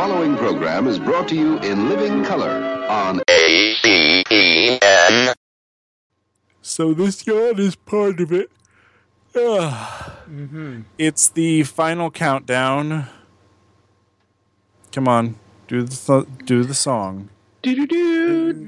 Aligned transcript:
following 0.00 0.34
program 0.34 0.86
is 0.86 0.98
brought 0.98 1.28
to 1.28 1.36
you 1.36 1.58
in 1.58 1.90
living 1.90 2.24
color 2.24 2.48
on 2.88 3.20
A-C-E-N. 3.28 5.34
So 6.62 6.94
this 6.94 7.26
yawn 7.26 7.60
is 7.60 7.76
part 7.76 8.18
of 8.18 8.32
it. 8.32 8.50
Ah. 9.36 10.22
It's 10.96 11.28
the 11.28 11.64
final 11.64 12.10
countdown. 12.10 13.08
Come 14.90 15.06
on, 15.06 15.34
do 15.68 15.82
the 15.82 15.94
th- 15.94 16.46
do 16.46 16.64
the 16.64 16.72
song. 16.72 17.28
Do 17.60 17.74
do 17.74 17.86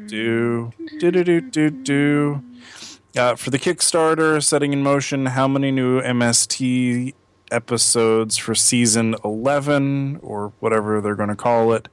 do 0.07 0.73
do 0.99 1.25
do 1.25 1.41
do 1.41 1.71
do. 1.71 2.43
Uh, 3.17 3.37
for 3.37 3.49
the 3.49 3.59
Kickstarter, 3.59 4.45
setting 4.45 4.75
in 4.75 4.83
motion 4.83 5.25
how 5.25 5.49
many 5.49 5.71
new 5.71 6.03
MST 6.03 7.14
episodes 7.53 8.37
for 8.37 8.55
season 8.55 9.14
11 9.25 10.19
or 10.23 10.52
whatever 10.59 11.01
they're 11.01 11.15
going 11.15 11.29
to 11.29 11.37
call 11.37 11.73
it 11.73 11.88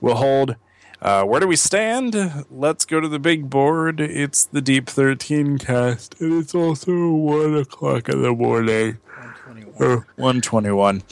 will 0.00 0.14
hold. 0.14 0.56
Uh, 1.02 1.24
where 1.24 1.40
do 1.40 1.46
we 1.46 1.56
stand? 1.56 2.44
Let's 2.50 2.84
go 2.84 3.00
to 3.00 3.08
the 3.08 3.18
big 3.18 3.48
board. 3.48 4.00
It's 4.00 4.44
the 4.44 4.60
Deep 4.60 4.86
13 4.86 5.58
cast, 5.58 6.20
and 6.20 6.34
it's 6.34 6.54
also 6.54 7.10
1 7.10 7.56
o'clock 7.56 8.08
in 8.08 8.22
the 8.22 8.32
morning. 8.32 8.98
121. 9.46 10.04
121. 10.16 11.02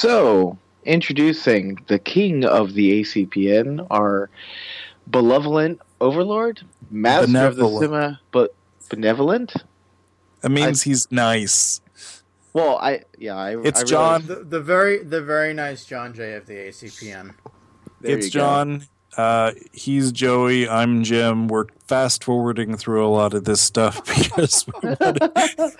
So, 0.00 0.56
introducing 0.90 1.78
the 1.86 1.98
king 1.98 2.44
of 2.44 2.74
the 2.74 3.00
ACPN, 3.00 3.86
our 3.90 4.28
benevolent 5.06 5.80
overlord, 6.00 6.62
master 6.90 7.46
of 7.46 7.56
the 7.56 7.62
Sima, 7.62 8.18
but 8.32 8.54
benevolent. 8.88 9.54
That 10.40 10.50
means 10.50 10.82
he's 10.82 11.10
nice. 11.12 11.80
Well, 12.52 12.78
I 12.78 13.02
yeah, 13.18 13.36
I. 13.36 13.60
It's 13.62 13.82
I 13.82 13.84
John. 13.84 14.26
The, 14.26 14.36
the 14.36 14.60
very 14.60 15.02
the 15.04 15.22
very 15.22 15.54
nice 15.54 15.84
John 15.84 16.12
Jay 16.12 16.34
of 16.34 16.46
the 16.46 16.54
ACPN. 16.54 17.34
There 18.00 18.18
it's. 18.18 18.28
John. 18.28 18.86
Uh, 19.16 19.52
he's 19.72 20.12
Joey. 20.12 20.68
I'm 20.68 21.02
Jim. 21.02 21.48
We're 21.48 21.66
fast 21.86 22.22
forwarding 22.24 22.76
through 22.76 23.04
a 23.04 23.10
lot 23.10 23.34
of 23.34 23.44
this 23.44 23.60
stuff 23.60 24.04
because 24.06 24.66
we 24.66 24.88
want 24.88 25.16
to, 25.16 25.76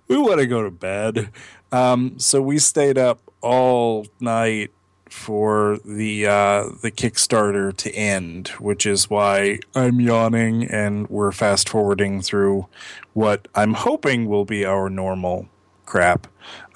we 0.08 0.18
want 0.18 0.40
to 0.40 0.46
go 0.46 0.62
to 0.62 0.70
bed. 0.70 1.30
Um, 1.72 2.18
so 2.18 2.42
we 2.42 2.58
stayed 2.58 2.98
up 2.98 3.20
all 3.40 4.06
night 4.20 4.70
for 5.08 5.78
the 5.84 6.26
uh, 6.26 6.64
the 6.82 6.90
Kickstarter 6.90 7.74
to 7.76 7.92
end, 7.94 8.48
which 8.58 8.84
is 8.86 9.08
why 9.08 9.60
I'm 9.74 10.00
yawning 10.00 10.64
and 10.64 11.08
we're 11.08 11.32
fast 11.32 11.68
forwarding 11.68 12.22
through 12.22 12.66
what 13.12 13.48
I'm 13.54 13.74
hoping 13.74 14.26
will 14.26 14.44
be 14.44 14.64
our 14.64 14.90
normal 14.90 15.48
crap. 15.86 16.26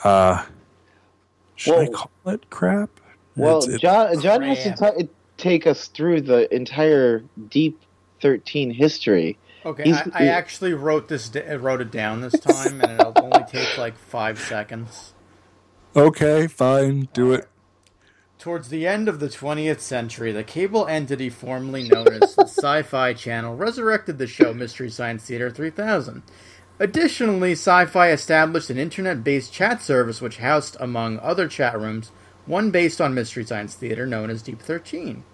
Uh, 0.04 0.44
should 1.56 1.78
I 1.78 1.86
call 1.88 2.10
it 2.26 2.48
crap? 2.50 2.90
Well, 3.36 3.58
It's- 3.58 3.74
it- 3.74 3.80
John 3.80 4.20
John 4.20 4.42
has 4.42 4.62
to 4.64 4.76
Crap. 4.76 4.94
ta 4.96 5.02
take 5.36 5.66
us 5.66 5.88
through 5.88 6.22
the 6.22 6.52
entire 6.54 7.24
Deep 7.48 7.80
Thirteen 8.20 8.70
history. 8.70 9.38
Okay, 9.64 9.92
I, 9.92 10.04
I 10.14 10.26
actually 10.26 10.72
wrote 10.74 11.08
this 11.08 11.30
wrote 11.34 11.80
it 11.80 11.90
down 11.90 12.20
this 12.20 12.38
time, 12.38 12.80
and 12.80 12.92
it'll 13.00 13.12
only 13.16 13.44
take 13.48 13.76
like 13.78 13.96
five 13.98 14.38
seconds. 14.38 15.14
Okay, 15.96 16.46
fine, 16.46 17.08
do 17.12 17.32
it. 17.32 17.48
Towards 18.38 18.68
the 18.68 18.86
end 18.86 19.08
of 19.08 19.18
the 19.18 19.28
20th 19.28 19.80
century, 19.80 20.30
the 20.30 20.44
cable 20.44 20.86
entity 20.86 21.28
formerly 21.28 21.88
known 21.88 22.06
as 22.22 22.36
the 22.36 22.44
Sci 22.46 22.82
Fi 22.82 23.12
Channel 23.12 23.56
resurrected 23.56 24.16
the 24.16 24.28
show 24.28 24.54
Mystery 24.54 24.88
Science 24.88 25.24
Theater 25.24 25.50
3000. 25.50 26.22
Additionally, 26.78 27.52
Sci 27.52 27.86
Fi 27.86 28.10
established 28.12 28.70
an 28.70 28.78
internet 28.78 29.24
based 29.24 29.52
chat 29.52 29.82
service 29.82 30.20
which 30.20 30.38
housed, 30.38 30.76
among 30.78 31.18
other 31.18 31.48
chat 31.48 31.76
rooms, 31.76 32.12
one 32.46 32.70
based 32.70 33.00
on 33.00 33.12
Mystery 33.12 33.44
Science 33.44 33.74
Theater 33.74 34.06
known 34.06 34.30
as 34.30 34.42
Deep 34.42 34.62
13. 34.62 35.24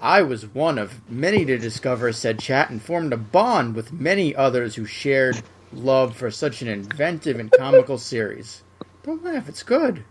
I 0.00 0.22
was 0.22 0.46
one 0.46 0.78
of 0.78 1.08
many 1.10 1.44
to 1.44 1.58
discover 1.58 2.14
said 2.14 2.38
chat 2.38 2.70
and 2.70 2.80
formed 2.80 3.12
a 3.12 3.18
bond 3.18 3.74
with 3.74 3.92
many 3.92 4.34
others 4.34 4.76
who 4.76 4.86
shared 4.86 5.42
love 5.70 6.16
for 6.16 6.30
such 6.30 6.62
an 6.62 6.68
inventive 6.68 7.38
and 7.38 7.52
comical 7.52 7.98
series. 7.98 8.62
Don't 9.02 9.24
laugh, 9.24 9.48
it's 9.48 9.62
good. 9.62 10.04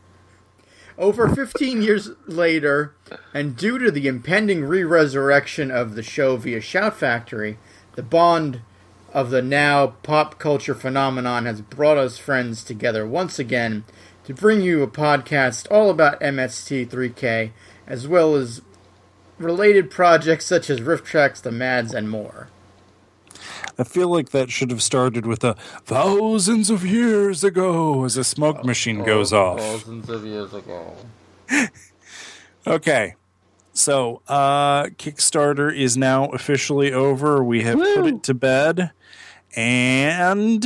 Over 0.97 1.29
15 1.29 1.81
years 1.81 2.09
later, 2.27 2.93
and 3.33 3.55
due 3.55 3.79
to 3.79 3.89
the 3.89 4.07
impending 4.07 4.65
re 4.65 4.83
resurrection 4.83 5.71
of 5.71 5.95
the 5.95 6.03
show 6.03 6.35
via 6.35 6.59
Shout 6.59 6.97
Factory, 6.97 7.57
the 7.95 8.03
bond 8.03 8.61
of 9.13 9.29
the 9.29 9.41
now 9.41 9.87
pop 10.03 10.39
culture 10.39 10.75
phenomenon 10.75 11.45
has 11.45 11.61
brought 11.61 11.97
us 11.97 12.17
friends 12.17 12.63
together 12.63 13.05
once 13.05 13.39
again 13.39 13.83
to 14.25 14.33
bring 14.33 14.61
you 14.61 14.83
a 14.83 14.87
podcast 14.87 15.69
all 15.71 15.89
about 15.89 16.19
MST3K, 16.19 17.51
as 17.87 18.07
well 18.07 18.35
as 18.35 18.61
related 19.37 19.89
projects 19.89 20.45
such 20.45 20.69
as 20.69 20.81
RiffTrax, 20.81 21.41
The 21.41 21.51
Mads, 21.51 21.93
and 21.93 22.09
more. 22.09 22.49
I 23.77 23.83
feel 23.83 24.07
like 24.09 24.29
that 24.29 24.51
should 24.51 24.69
have 24.71 24.83
started 24.83 25.25
with 25.25 25.43
a 25.43 25.53
thousands 25.85 26.69
of 26.69 26.85
years 26.85 27.43
ago 27.43 28.03
as 28.03 28.17
a 28.17 28.23
smoke 28.23 28.63
machine 28.63 29.03
goes 29.03 29.33
off. 29.33 29.59
Thousands 29.59 30.09
of 30.09 30.25
years 30.25 30.53
ago. 30.53 30.95
Okay. 32.67 33.15
So, 33.73 34.21
uh 34.27 34.83
Kickstarter 34.97 35.75
is 35.75 35.97
now 35.97 36.25
officially 36.27 36.91
over. 36.93 37.43
We 37.43 37.63
have 37.63 37.77
put 37.79 38.05
it 38.05 38.23
to 38.23 38.33
bed 38.33 38.91
and 39.55 40.65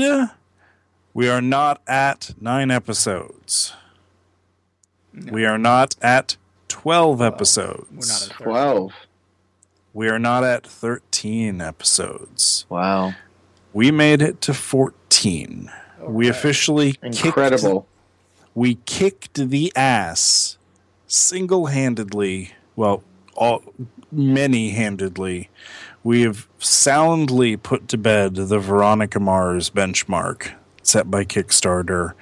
we 1.13 1.29
are 1.29 1.41
not 1.41 1.81
at 1.88 2.34
9 2.41 2.72
episodes. 2.72 3.74
We 5.31 5.45
are 5.45 5.57
not 5.57 5.95
at 6.01 6.35
12 6.68 7.22
episodes. 7.22 8.29
We're 8.40 8.51
not 8.51 8.57
at 8.57 8.90
30. 8.90 9.04
Twelve. 9.95 10.09
we 10.09 10.09
are 10.09 10.19
not 10.19 10.44
at 10.44 10.67
13 10.67 11.61
episodes. 11.61 12.66
Wow, 12.69 13.13
We 13.73 13.91
made 13.91 14.22
it 14.22 14.41
to 14.41 14.53
14. 14.53 15.72
We 16.01 16.28
officially 16.28 16.94
kicked 16.94 17.25
incredible. 17.25 17.88
we 18.53 18.75
kicked 18.85 19.50
the 19.50 19.72
ass 19.75 20.57
single-handedly 21.07 22.51
well 22.75 23.01
all 23.35 23.63
many-handedly 24.11 25.50
we 26.03 26.22
have 26.22 26.47
soundly 26.59 27.56
put 27.57 27.88
to 27.88 27.97
bed 27.97 28.35
the 28.35 28.59
veronica 28.59 29.19
mars 29.19 29.69
benchmark 29.69 30.51
set 30.83 31.09
by 31.09 31.23
kickstarter 31.23 32.13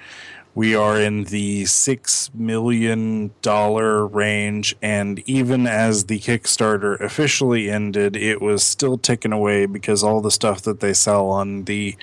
we 0.55 0.75
are 0.75 0.99
in 0.99 1.23
the 1.25 1.65
six 1.65 2.29
million 2.33 3.31
dollar 3.41 4.05
range 4.05 4.75
and 4.81 5.19
even 5.27 5.65
as 5.65 6.05
the 6.05 6.19
kickstarter 6.19 6.99
officially 6.99 7.69
ended 7.69 8.15
it 8.15 8.41
was 8.41 8.63
still 8.63 8.97
ticking 8.97 9.31
away 9.33 9.65
because 9.65 10.03
all 10.03 10.21
the 10.21 10.31
stuff 10.31 10.61
that 10.61 10.79
they 10.79 10.93
sell 10.93 11.29
on 11.29 11.63
the 11.65 11.95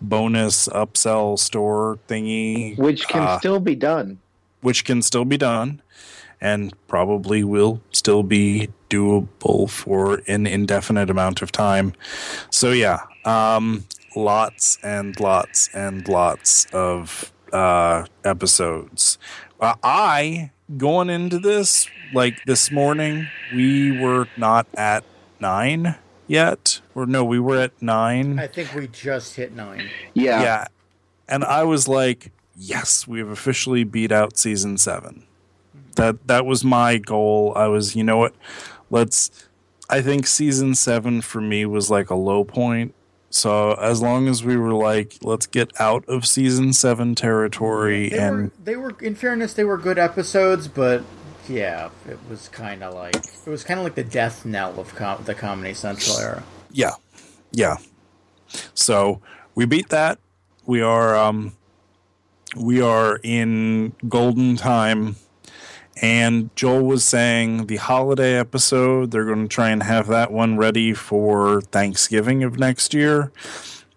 bonus 0.00 0.68
upsell 0.68 1.38
store 1.38 1.98
thingy 2.08 2.76
Which 2.78 3.08
can 3.08 3.22
uh, 3.22 3.38
still 3.38 3.60
be 3.60 3.74
done. 3.74 4.18
which 4.60 4.84
can 4.84 5.00
still 5.02 5.24
be 5.24 5.38
done 5.38 5.80
and 6.40 6.74
probably 6.88 7.42
will 7.42 7.80
still 7.90 8.22
be 8.22 8.68
doable 8.90 9.70
for 9.70 10.20
an 10.26 10.46
indefinite 10.46 11.08
amount 11.08 11.40
of 11.40 11.50
time. 11.50 11.94
So 12.50 12.72
yeah, 12.72 12.98
um, 13.24 13.86
lots 14.14 14.76
and 14.82 15.18
lots 15.18 15.70
and 15.72 16.06
lots 16.06 16.66
of 16.74 17.32
uh, 17.54 18.04
episodes. 18.24 19.18
Uh, 19.60 19.74
I 19.82 20.50
going 20.76 21.08
into 21.08 21.38
this 21.38 21.88
like 22.12 22.44
this 22.44 22.70
morning, 22.70 23.28
we 23.54 23.98
were 23.98 24.26
not 24.36 24.66
at 24.74 25.04
nine 25.40 25.96
yet, 26.26 26.80
or 26.94 27.06
no, 27.06 27.24
we 27.24 27.38
were 27.38 27.58
at 27.58 27.80
nine. 27.80 28.38
I 28.38 28.46
think 28.46 28.74
we 28.74 28.88
just 28.88 29.36
hit 29.36 29.54
nine. 29.54 29.88
Yeah. 30.12 30.42
Yeah. 30.42 30.66
And 31.28 31.44
I 31.44 31.64
was 31.64 31.88
like, 31.88 32.32
yes, 32.56 33.06
we 33.06 33.18
have 33.20 33.28
officially 33.28 33.84
beat 33.84 34.12
out 34.12 34.36
season 34.36 34.76
seven. 34.76 35.24
That 35.96 36.26
that 36.26 36.44
was 36.44 36.64
my 36.64 36.98
goal. 36.98 37.52
I 37.56 37.68
was, 37.68 37.94
you 37.94 38.04
know 38.04 38.18
what? 38.18 38.34
Let's 38.90 39.30
I 39.88 40.02
think 40.02 40.26
season 40.26 40.74
seven 40.74 41.20
for 41.20 41.40
me 41.40 41.66
was 41.66 41.90
like 41.90 42.10
a 42.10 42.14
low 42.14 42.44
point. 42.44 42.94
So 43.34 43.72
as 43.74 44.00
long 44.00 44.28
as 44.28 44.44
we 44.44 44.56
were 44.56 44.74
like, 44.74 45.18
let's 45.20 45.46
get 45.46 45.72
out 45.80 46.04
of 46.08 46.24
season 46.24 46.72
seven 46.72 47.16
territory 47.16 48.08
They 48.10 48.18
and 48.18 48.36
were, 48.36 48.50
they 48.62 48.76
were, 48.76 48.96
in 49.00 49.16
fairness, 49.16 49.54
they 49.54 49.64
were 49.64 49.76
good 49.76 49.98
episodes, 49.98 50.68
but 50.68 51.02
yeah, 51.48 51.90
it 52.08 52.18
was 52.30 52.48
kind 52.50 52.84
of 52.84 52.94
like 52.94 53.16
it 53.16 53.46
was 53.50 53.64
kind 53.64 53.80
of 53.80 53.84
like 53.84 53.96
the 53.96 54.04
death 54.04 54.46
knell 54.46 54.78
of 54.78 54.94
com- 54.94 55.24
the 55.24 55.34
Comedy 55.34 55.74
Central 55.74 56.16
era. 56.18 56.44
yeah. 56.70 56.92
Yeah. 57.50 57.76
So 58.74 59.20
we 59.56 59.64
beat 59.66 59.88
that. 59.88 60.20
We 60.64 60.80
are 60.80 61.16
um 61.16 61.56
we 62.56 62.80
are 62.80 63.18
in 63.24 63.94
golden 64.08 64.56
time 64.56 65.16
And 66.02 66.54
Joel 66.56 66.82
was 66.82 67.04
saying 67.04 67.66
the 67.66 67.76
holiday 67.76 68.36
episode, 68.38 69.10
they're 69.10 69.24
going 69.24 69.48
to 69.48 69.54
try 69.54 69.70
and 69.70 69.82
have 69.82 70.08
that 70.08 70.32
one 70.32 70.56
ready 70.56 70.92
for 70.92 71.60
Thanksgiving 71.60 72.42
of 72.42 72.58
next 72.58 72.92
year. 72.92 73.32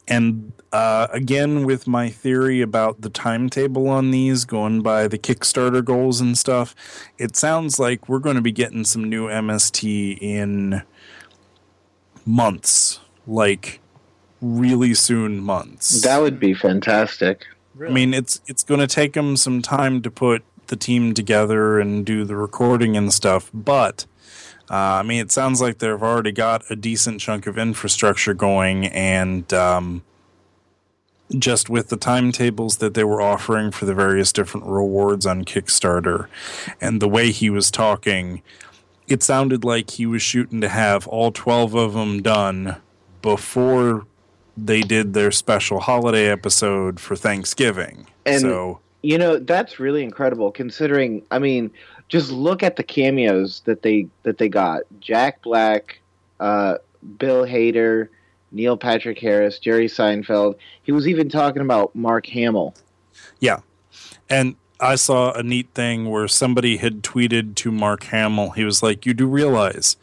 And 0.08 0.52
uh, 0.72 1.08
again, 1.12 1.66
with 1.66 1.88
my 1.88 2.10
theory 2.10 2.62
about 2.62 3.02
the 3.02 3.10
timetable 3.10 3.88
on 3.88 4.12
these, 4.12 4.46
going 4.46 4.82
by 4.82 5.08
the 5.08 5.18
Kickstarter 5.18 5.84
goals 5.84 6.22
and 6.22 6.38
stuff, 6.38 6.76
it 7.18 7.36
sounds 7.36 7.80
like 7.80 8.08
we're 8.08 8.20
going 8.20 8.36
to 8.36 8.42
be 8.42 8.52
getting 8.52 8.84
some 8.84 9.04
new 9.04 9.28
MST 9.28 10.18
in 10.22 10.84
months, 12.26 13.00
like 13.26 13.80
really 14.42 14.94
soon 14.94 15.42
months. 15.42 16.02
That 16.02 16.22
would 16.22 16.40
be 16.40 16.54
fantastic. 16.54 17.46
Really? 17.76 17.92
I 17.92 17.94
mean, 17.94 18.14
it's 18.14 18.42
it's 18.48 18.64
going 18.64 18.80
to 18.80 18.88
take 18.88 19.14
them 19.14 19.38
some 19.38 19.62
time 19.62 20.02
to 20.02 20.12
put 20.12 20.44
the 20.68 20.76
team 20.76 21.14
together 21.14 21.80
and 21.80 22.06
do 22.06 22.24
the 22.24 22.36
recording 22.36 22.96
and 22.98 23.14
stuff, 23.14 23.50
but 23.54 24.06
uh, 24.70 25.00
I 25.00 25.04
mean, 25.04 25.22
it 25.22 25.32
sounds 25.32 25.62
like 25.62 25.78
they've 25.78 26.02
already 26.02 26.34
got 26.34 26.64
a 26.70 26.76
decent 26.76 27.22
chunk 27.22 27.48
of 27.48 27.58
infrastructure 27.58 28.34
going, 28.34 28.88
and 28.88 29.52
um, 29.54 30.04
just 31.38 31.70
with 31.70 31.88
the 31.90 31.96
timetables 31.98 32.78
that 32.78 32.94
they 32.94 33.04
were 33.04 33.22
offering 33.22 33.72
for 33.72 33.86
the 33.86 33.94
various 33.94 34.34
different 34.34 34.66
rewards 34.66 35.26
on 35.26 35.46
Kickstarter, 35.46 36.28
and 36.82 37.02
the 37.02 37.08
way 37.08 37.32
he 37.32 37.50
was 37.50 37.72
talking, 37.72 38.42
it 39.08 39.24
sounded 39.24 39.64
like 39.64 39.92
he 39.92 40.06
was 40.06 40.22
shooting 40.22 40.60
to 40.62 40.70
have 40.70 41.08
all 41.08 41.32
twelve 41.32 41.74
of 41.74 41.94
them 41.94 42.22
done 42.22 42.76
before 43.22 44.06
they 44.58 44.82
did 44.82 45.14
their 45.14 45.32
special 45.32 45.80
holiday 45.82 46.28
episode 46.30 47.00
for 47.00 47.16
Thanksgiving. 47.16 48.08
And- 48.26 48.42
so 48.42 48.80
You 49.08 49.18
know, 49.18 49.38
that's 49.38 49.80
really 49.80 50.04
incredible 50.04 50.52
considering 50.52 51.24
I 51.32 51.40
mean, 51.40 51.72
just 52.10 52.30
look 52.30 52.62
at 52.62 52.76
the 52.76 52.84
cameos 52.84 53.62
that 53.62 53.82
they 53.82 54.10
that 54.24 54.38
they 54.38 54.50
got. 54.50 54.82
Jack 55.00 55.42
Black, 55.44 56.02
uh, 56.42 56.80
Bill 57.18 57.46
Hader, 57.46 58.10
Neil 58.52 58.76
Patrick 58.76 59.18
Harris, 59.18 59.60
Jerry 59.60 59.88
Seinfeld. 59.88 60.56
He 60.84 60.92
was 60.92 61.08
even 61.08 61.30
talking 61.30 61.62
about 61.62 61.96
Mark 61.96 62.26
Hamill. 62.26 62.76
Yeah. 63.40 63.62
And 64.30 64.58
I 64.82 64.96
saw 64.96 65.32
a 65.32 65.42
neat 65.42 65.70
thing 65.74 66.10
where 66.10 66.28
somebody 66.28 66.76
had 66.76 67.02
tweeted 67.02 67.56
to 67.56 67.72
Mark 67.72 68.04
Hamill. 68.04 68.50
He 68.50 68.66
was 68.66 68.84
like, 68.84 69.06
You 69.06 69.14
do 69.14 69.26
realize 69.26 69.96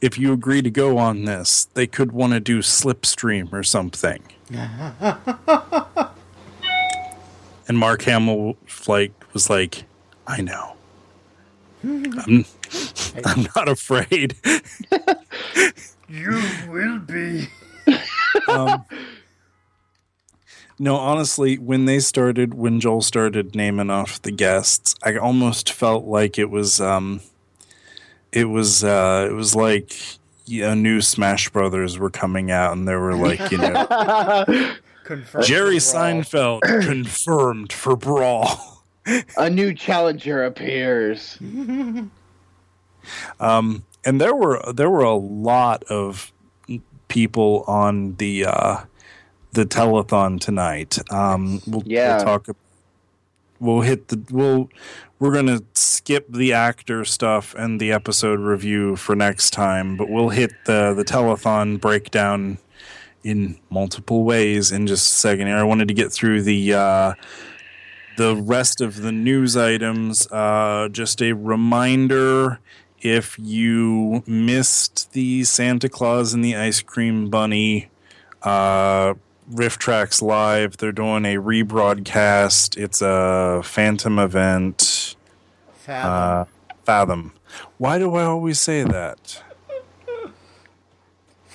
if 0.00 0.18
you 0.18 0.32
agree 0.32 0.62
to 0.62 0.70
go 0.70 0.96
on 0.96 1.26
this, 1.26 1.66
they 1.74 1.86
could 1.86 2.12
want 2.12 2.32
to 2.32 2.40
do 2.40 2.60
Slipstream 2.60 3.52
or 3.52 3.62
something. 3.62 4.22
and 7.68 7.78
Mark 7.78 8.02
Hamill 8.02 8.56
like 8.86 9.12
was 9.32 9.50
like, 9.50 9.84
I 10.26 10.40
know. 10.40 10.76
I'm, 11.82 12.44
I'm 13.24 13.48
not 13.54 13.68
afraid. 13.68 14.36
you 16.08 16.42
will 16.68 16.98
be. 16.98 17.48
um, 18.48 18.84
no, 20.78 20.96
honestly, 20.96 21.56
when 21.58 21.86
they 21.86 22.00
started, 22.00 22.54
when 22.54 22.80
Joel 22.80 23.02
started 23.02 23.54
naming 23.54 23.90
off 23.90 24.20
the 24.20 24.32
guests, 24.32 24.94
I 25.02 25.16
almost 25.16 25.72
felt 25.72 26.04
like 26.04 26.38
it 26.38 26.50
was, 26.50 26.80
um, 26.80 27.20
it 28.32 28.46
was, 28.46 28.84
uh, 28.84 29.28
it 29.30 29.34
was 29.34 29.54
like 29.54 29.96
a 30.48 30.74
new 30.74 31.00
Smash 31.00 31.48
Brothers 31.50 31.98
were 31.98 32.10
coming 32.10 32.50
out, 32.50 32.72
and 32.72 32.86
they 32.86 32.94
were 32.94 33.14
like, 33.14 33.50
you 33.50 33.58
know, 33.58 33.86
Confirmed 35.06 35.46
Jerry. 35.46 35.76
Seinfeld 35.76 36.60
confirmed 36.86 37.72
for 37.72 37.96
Brawl. 37.96 38.82
A 39.36 39.48
new 39.48 39.72
challenger 39.72 40.44
appears. 40.44 41.38
Um, 43.38 43.84
and 44.04 44.20
there 44.20 44.34
were 44.34 44.60
there 44.72 44.90
were 44.90 45.02
a 45.04 45.14
lot 45.14 45.84
of 45.84 46.32
people 47.08 47.64
on 47.66 48.16
the 48.16 48.46
uh, 48.46 48.78
the 49.52 49.64
telethon 49.64 50.40
tonight. 50.40 50.98
Um, 51.12 51.60
we'll, 51.66 51.82
Yeah. 51.86 52.16
we'll 52.16 52.24
talk. 52.24 52.48
We'll 53.58 53.80
hit 53.82 54.08
the 54.08 54.20
we'll 54.30 54.68
we're 55.18 55.32
gonna 55.32 55.60
skip 55.74 56.26
the 56.30 56.52
actor 56.52 57.04
stuff 57.04 57.54
and 57.56 57.80
the 57.80 57.92
episode 57.92 58.40
review 58.40 58.96
for 58.96 59.14
next 59.16 59.50
time, 59.50 59.96
but 59.96 60.10
we'll 60.10 60.28
hit 60.30 60.52
the 60.66 60.92
the 60.94 61.04
telethon 61.04 61.80
breakdown 61.80 62.58
in 63.26 63.58
multiple 63.70 64.22
ways 64.22 64.70
in 64.70 64.86
just 64.86 65.06
a 65.06 65.14
second. 65.14 65.48
Here, 65.48 65.56
I 65.56 65.64
wanted 65.64 65.88
to 65.88 65.94
get 65.94 66.12
through 66.12 66.42
the. 66.42 66.74
Uh, 66.74 67.14
the 68.16 68.34
rest 68.34 68.80
of 68.80 69.02
the 69.02 69.12
news 69.12 69.58
items, 69.58 70.26
uh, 70.32 70.88
just 70.90 71.20
a 71.20 71.32
reminder 71.34 72.60
if 73.02 73.38
you 73.38 74.22
missed 74.26 75.12
the 75.12 75.44
Santa 75.44 75.90
Claus 75.90 76.32
and 76.32 76.42
the 76.42 76.56
Ice 76.56 76.80
Cream 76.80 77.28
Bunny 77.28 77.90
uh, 78.42 79.12
RiffTrax 79.52 80.22
Live, 80.22 80.78
they're 80.78 80.92
doing 80.92 81.26
a 81.26 81.36
rebroadcast. 81.36 82.78
It's 82.78 83.02
a 83.02 83.60
Phantom 83.62 84.18
event. 84.18 85.14
Fathom. 85.74 86.10
Uh, 86.10 86.44
Fathom. 86.84 87.32
Why 87.76 87.98
do 87.98 88.14
I 88.14 88.24
always 88.24 88.58
say 88.58 88.82
that? 88.82 89.42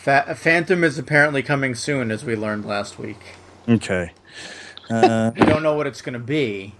Fa- 0.01 0.33
Phantom 0.35 0.83
is 0.83 0.97
apparently 0.97 1.43
coming 1.43 1.75
soon, 1.75 2.09
as 2.09 2.25
we 2.25 2.35
learned 2.35 2.65
last 2.65 2.97
week. 2.99 3.19
Okay. 3.67 4.11
Uh, 4.89 5.31
We 5.39 5.45
don't 5.45 5.63
know 5.63 5.75
what 5.75 5.87
it's 5.87 6.01
going 6.01 6.15
to 6.15 6.19
be. 6.19 6.73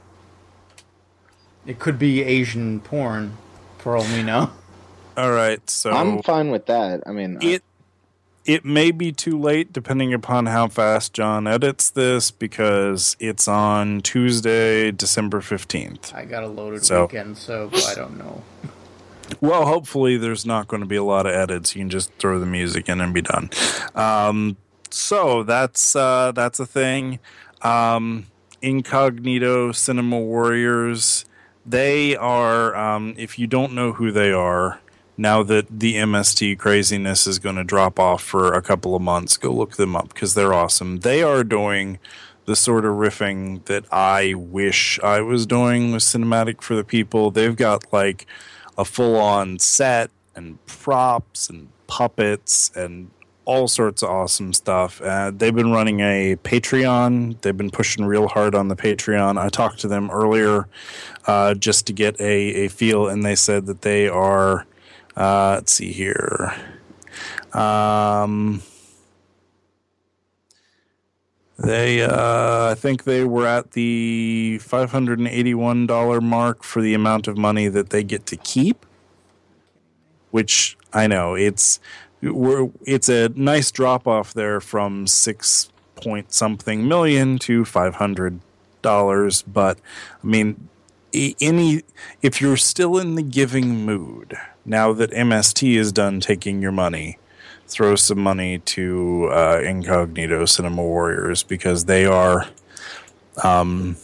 It 1.66 1.80
could 1.80 1.98
be 1.98 2.22
Asian 2.24 2.82
porn, 2.82 3.38
for 3.78 3.96
all 3.96 4.04
we 4.04 4.22
know. 4.22 4.50
all 5.16 5.32
right. 5.32 5.70
So 5.70 5.92
I'm 5.92 6.22
fine 6.22 6.52
with 6.52 6.66
that. 6.66 7.04
I 7.06 7.12
mean, 7.14 7.38
it 7.42 7.64
it 8.44 8.66
may 8.66 8.92
be 8.92 9.14
too 9.14 9.40
late 9.40 9.72
depending 9.72 10.14
upon 10.14 10.48
how 10.48 10.68
fast 10.68 11.14
John 11.14 11.48
edits 11.48 11.90
this 11.90 12.32
because 12.32 13.16
it's 13.22 13.48
on 13.48 14.02
Tuesday, 14.02 14.92
December 14.92 15.40
15th. 15.40 16.14
I 16.14 16.26
got 16.26 16.44
a 16.44 16.48
loaded 16.48 16.84
So- 16.84 17.04
weekend, 17.04 17.38
so 17.38 17.70
I 17.88 17.94
don't 17.96 18.18
know. 18.18 18.44
Well, 19.40 19.66
hopefully 19.66 20.18
there's 20.18 20.46
not 20.46 20.68
going 20.68 20.82
to 20.82 20.88
be 20.88 20.96
a 20.96 21.04
lot 21.04 21.26
of 21.26 21.34
edits. 21.34 21.76
You 21.76 21.82
can 21.82 21.90
just 21.90 22.12
throw 22.20 22.40
the 22.40 22.46
music 22.46 22.90
in 22.90 23.02
and 23.02 23.14
be 23.14 23.22
done. 23.22 23.50
Um, 23.96 24.58
so 24.90 25.44
that's 25.44 25.96
uh, 25.96 26.32
that's 26.34 26.60
a 26.60 26.66
thing. 26.66 27.20
Um, 27.62 28.28
Incognito 28.62 29.72
Cinema 29.72 30.20
Warriors. 30.20 31.26
They 31.66 32.16
are. 32.16 32.76
Um, 32.76 33.14
if 33.18 33.40
you 33.40 33.48
don't 33.48 33.74
know 33.74 33.94
who 33.94 34.12
they 34.12 34.32
are, 34.32 34.80
now 35.18 35.44
that 35.44 35.68
the 35.70 35.96
MST 35.96 36.58
craziness 36.58 37.28
is 37.28 37.40
going 37.40 37.56
to 37.56 37.64
drop 37.64 38.00
off 38.00 38.24
for 38.24 38.54
a 38.54 38.62
couple 38.62 38.96
of 38.96 39.02
months, 39.02 39.38
go 39.38 39.54
look 39.54 39.76
them 39.76 39.96
up 39.96 40.10
because 40.10 40.34
they're 40.34 40.54
awesome. 40.54 41.00
They 41.00 41.22
are 41.22 41.44
doing 41.44 42.00
the 42.46 42.56
sort 42.56 42.86
of 42.86 42.96
riffing 42.96 43.64
that 43.66 43.86
I 43.94 44.34
wish 44.34 45.00
I 45.04 45.22
was 45.22 45.46
doing 45.46 45.92
with 45.92 46.02
Cinematic 46.02 46.62
for 46.62 46.76
the 46.76 46.84
People. 46.84 47.30
They've 47.30 47.56
got 47.56 47.92
like 47.94 48.26
a 48.82 48.86
full 48.86 49.16
on 49.16 49.60
set 49.60 50.10
and 50.36 50.64
props 50.66 51.50
and 51.50 51.70
puppets 51.88 52.72
and 52.76 53.12
all 53.46 53.68
sorts 53.68 54.02
of 54.04 54.10
awesome 54.10 54.54
stuff. 54.54 55.02
Uh, 55.02 55.32
they've 55.32 55.56
been 55.56 55.72
running 55.72 56.00
a 56.00 56.36
Patreon. 56.38 57.42
They've 57.42 57.56
been 57.58 57.70
pushing 57.72 58.06
real 58.06 58.28
hard 58.28 58.56
on 58.56 58.68
the 58.68 58.76
Patreon. 58.76 59.38
I 59.40 59.50
talked 59.50 59.80
to 59.80 59.88
them 59.88 60.10
earlier 60.12 60.68
uh, 61.28 61.54
just 61.56 61.88
to 61.88 61.94
get 61.94 62.20
a, 62.20 62.66
a 62.66 62.68
feel, 62.70 63.08
and 63.08 63.24
they 63.24 63.36
said 63.36 63.66
that 63.68 63.82
they 63.82 64.08
are. 64.08 64.66
Uh, 65.16 65.56
let's 65.56 65.74
see 65.74 65.92
here. 65.92 66.54
Um, 67.54 68.62
they, 71.64 72.04
uh, 72.04 72.72
I 72.72 72.76
think 72.76 73.04
they 73.04 73.24
were 73.24 73.48
at 73.48 73.72
the 73.72 74.60
$581 74.62 76.24
mark 76.24 76.64
for 76.64 76.82
the 76.82 76.94
amount 76.94 77.28
of 77.28 77.38
money 77.38 77.68
that 77.68 77.90
they 77.90 78.04
get 78.04 78.26
to 78.28 78.38
keep, 78.38 78.86
which 80.32 80.78
I 80.94 81.08
know 81.08 81.36
it's 81.36 81.80
we're, 82.22 82.70
it's 82.86 83.10
a 83.10 83.30
nice 83.30 83.72
drop 83.72 84.08
off 84.08 84.34
there 84.34 84.62
from 84.62 85.08
six 85.08 85.70
point 85.96 86.34
something 86.34 86.88
million 86.88 87.38
to 87.40 87.66
five 87.66 87.96
hundred 87.96 88.40
dollars. 88.82 89.42
But 89.44 89.80
I 90.24 90.28
mean, 90.28 90.68
any 91.14 91.84
if 92.22 92.42
you're 92.42 92.58
still 92.58 92.98
in 92.98 93.16
the 93.16 93.24
giving 93.24 93.86
mood 93.86 94.38
now 94.66 94.94
that 94.94 95.12
MST 95.12 95.76
is 95.76 95.92
done 95.92 96.20
taking 96.20 96.62
your 96.62 96.72
money, 96.72 97.18
throw 97.72 97.96
some 97.96 98.20
money 98.20 98.60
to 98.60 99.30
uh, 99.32 99.62
Incognito 99.64 100.46
Cinema 100.46 100.82
Warriors 100.84 101.42
because 101.42 101.86
they 101.86 102.06
are, 102.06 102.48
um, 103.44 103.96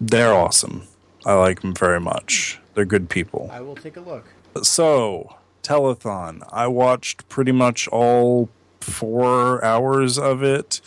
they're 0.00 0.34
awesome. 0.34 0.82
I 1.24 1.34
like 1.34 1.60
them 1.60 1.74
very 1.74 2.00
much. 2.00 2.58
They're 2.74 2.84
good 2.84 3.08
people. 3.08 3.48
I 3.52 3.60
will 3.60 3.76
take 3.76 3.96
a 3.96 4.00
look. 4.00 4.24
So, 4.62 5.36
telethon. 5.62 6.42
I 6.50 6.66
watched 6.66 7.28
pretty 7.28 7.52
much 7.52 7.86
all 7.88 8.48
four 8.80 9.64
hours 9.64 10.18
of 10.18 10.42
it. 10.42 10.80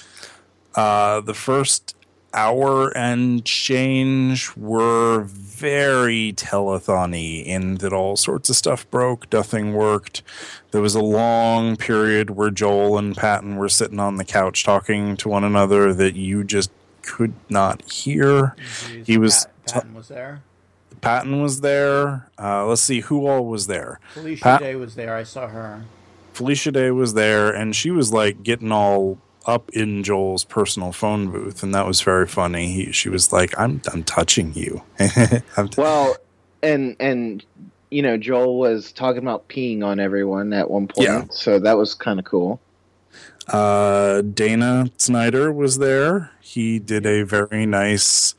Uh, 0.75 1.21
the 1.21 1.33
first 1.33 1.95
hour 2.33 2.95
and 2.97 3.45
change 3.45 4.55
were 4.55 5.23
very 5.61 6.33
telethon-y 6.33 7.43
in 7.45 7.75
that 7.75 7.93
all 7.93 8.17
sorts 8.17 8.49
of 8.49 8.55
stuff 8.55 8.89
broke, 8.89 9.31
nothing 9.31 9.73
worked. 9.73 10.23
There 10.71 10.81
was 10.81 10.95
a 10.95 11.01
long 11.01 11.77
period 11.77 12.31
where 12.31 12.49
Joel 12.49 12.97
and 12.97 13.15
Patton 13.15 13.57
were 13.57 13.69
sitting 13.69 13.99
on 13.99 14.15
the 14.15 14.25
couch 14.25 14.63
talking 14.63 15.15
to 15.17 15.29
one 15.29 15.43
another 15.43 15.93
that 15.93 16.15
you 16.15 16.43
just 16.43 16.71
could 17.03 17.33
not 17.49 17.81
hear. 17.89 18.55
Jeez, 18.57 19.05
He 19.05 19.17
was 19.19 19.45
Pat- 19.65 19.73
Patton 19.75 19.93
was 19.93 20.07
there. 20.07 20.41
Patton 21.01 21.41
was 21.41 21.61
there. 21.61 22.27
Uh, 22.39 22.65
let's 22.65 22.81
see 22.81 23.01
who 23.01 23.27
all 23.27 23.45
was 23.45 23.67
there. 23.67 23.99
Felicia 24.13 24.43
Pat- 24.43 24.59
Day 24.61 24.75
was 24.75 24.95
there. 24.95 25.15
I 25.15 25.23
saw 25.23 25.47
her. 25.47 25.83
Felicia 26.33 26.71
Day 26.71 26.89
was 26.91 27.13
there, 27.13 27.51
and 27.51 27.75
she 27.75 27.91
was 27.91 28.11
like 28.11 28.41
getting 28.43 28.71
all 28.71 29.17
up 29.45 29.69
in 29.71 30.03
Joel's 30.03 30.43
personal 30.43 30.91
phone 30.91 31.29
booth, 31.31 31.63
and 31.63 31.73
that 31.75 31.85
was 31.87 32.01
very 32.01 32.27
funny. 32.27 32.71
He, 32.71 32.91
she 32.91 33.09
was 33.09 33.31
like, 33.33 33.57
"I'm, 33.59 33.81
I'm 33.91 34.03
touching 34.03 34.53
you." 34.53 34.81
I'm 35.57 35.69
t- 35.69 35.81
Well, 35.81 36.15
and 36.63 36.95
and 36.99 37.43
you 37.89 38.01
know 38.01 38.17
Joel 38.17 38.57
was 38.59 38.91
talking 38.91 39.21
about 39.21 39.47
peeing 39.49 39.83
on 39.83 39.99
everyone 39.99 40.53
at 40.53 40.69
one 40.69 40.87
point, 40.87 41.07
Yeah. 41.07 41.25
so 41.31 41.59
that 41.59 41.77
was 41.77 41.93
kind 41.93 42.19
of 42.19 42.25
cool. 42.25 42.59
uh, 43.47 44.21
Dana 44.21 44.89
Snyder 44.97 45.51
was 45.51 45.77
there. 45.77 46.31
He 46.39 46.79
did 46.79 47.05
a 47.05 47.23
very 47.23 47.65
nice, 47.65 48.35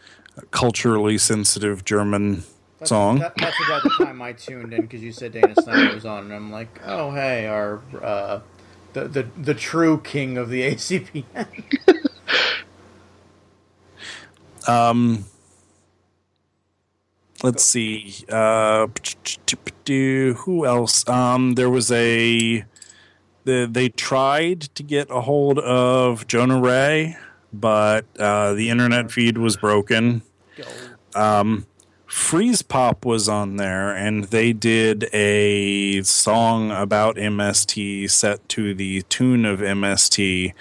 culturally 0.50 1.18
sensitive 1.18 1.84
German 1.84 2.44
That's, 2.78 2.88
song. 2.90 3.18
That, 3.18 3.34
that's 3.36 3.56
about 3.66 3.82
the 3.82 3.90
time 4.04 4.22
I 4.22 4.32
tuned 4.32 4.72
in 4.72 4.82
because 4.82 5.02
you 5.02 5.12
said 5.12 5.32
Dana 5.32 5.54
Snyder 5.60 5.94
was 5.94 6.06
on, 6.06 6.24
and 6.24 6.32
I'm 6.32 6.50
like, 6.52 6.80
oh 6.86 7.10
hey, 7.10 7.46
our 7.46 7.80
uh, 8.00 8.40
the 8.92 9.08
the 9.08 9.26
the 9.36 9.54
true 9.54 10.00
king 10.00 10.36
of 10.38 10.48
the 10.48 10.62
ACPN. 10.74 11.46
Um, 14.68 15.24
let's 17.42 17.64
see. 17.64 18.24
Uh, 18.28 18.86
who 19.86 20.66
else? 20.66 21.08
Um, 21.08 21.54
there 21.54 21.70
was 21.70 21.90
a. 21.90 22.64
The, 23.44 23.68
they 23.68 23.88
tried 23.88 24.60
to 24.60 24.84
get 24.84 25.10
a 25.10 25.20
hold 25.20 25.58
of 25.58 26.28
Jonah 26.28 26.60
Ray, 26.60 27.16
but 27.52 28.04
uh, 28.16 28.54
the 28.54 28.70
internet 28.70 29.10
feed 29.10 29.36
was 29.36 29.56
broken. 29.56 30.22
Um, 31.16 31.66
Freezepop 32.12 33.06
was 33.06 33.26
on 33.26 33.56
there, 33.56 33.90
and 33.90 34.24
they 34.24 34.52
did 34.52 35.08
a 35.14 36.02
song 36.02 36.70
about 36.70 37.16
MST 37.16 38.10
set 38.10 38.46
to 38.50 38.74
the 38.74 39.00
tune 39.08 39.46
of 39.46 39.60
MST. 39.60 40.52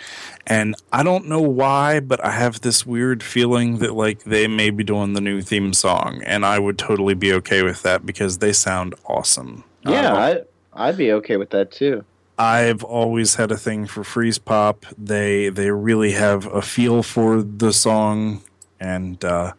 And 0.47 0.75
I 0.93 1.03
don't 1.03 1.27
know 1.27 1.41
why, 1.41 1.99
but 1.99 2.23
I 2.23 2.31
have 2.31 2.61
this 2.61 2.85
weird 2.85 3.21
feeling 3.21 3.79
that 3.79 3.93
like 3.93 4.23
they 4.23 4.47
may 4.47 4.69
be 4.69 4.85
doing 4.85 5.11
the 5.11 5.19
new 5.19 5.41
theme 5.41 5.73
song, 5.73 6.21
and 6.25 6.45
I 6.45 6.57
would 6.57 6.77
totally 6.77 7.15
be 7.15 7.33
okay 7.33 7.63
with 7.63 7.83
that 7.83 8.05
because 8.05 8.37
they 8.37 8.53
sound 8.53 8.95
awesome. 9.05 9.65
Yeah, 9.85 10.13
Uh, 10.13 10.45
I 10.73 10.87
I'd 10.87 10.97
be 10.97 11.11
okay 11.11 11.35
with 11.35 11.49
that 11.49 11.69
too. 11.69 12.05
I've 12.39 12.81
always 12.81 13.35
had 13.35 13.51
a 13.51 13.57
thing 13.57 13.87
for 13.87 14.03
Freezepop. 14.03 14.85
They 14.97 15.49
they 15.49 15.69
really 15.69 16.13
have 16.13 16.45
a 16.45 16.61
feel 16.61 17.03
for 17.03 17.43
the 17.43 17.73
song, 17.73 18.41
and 18.79 19.23
uh, 19.25 19.51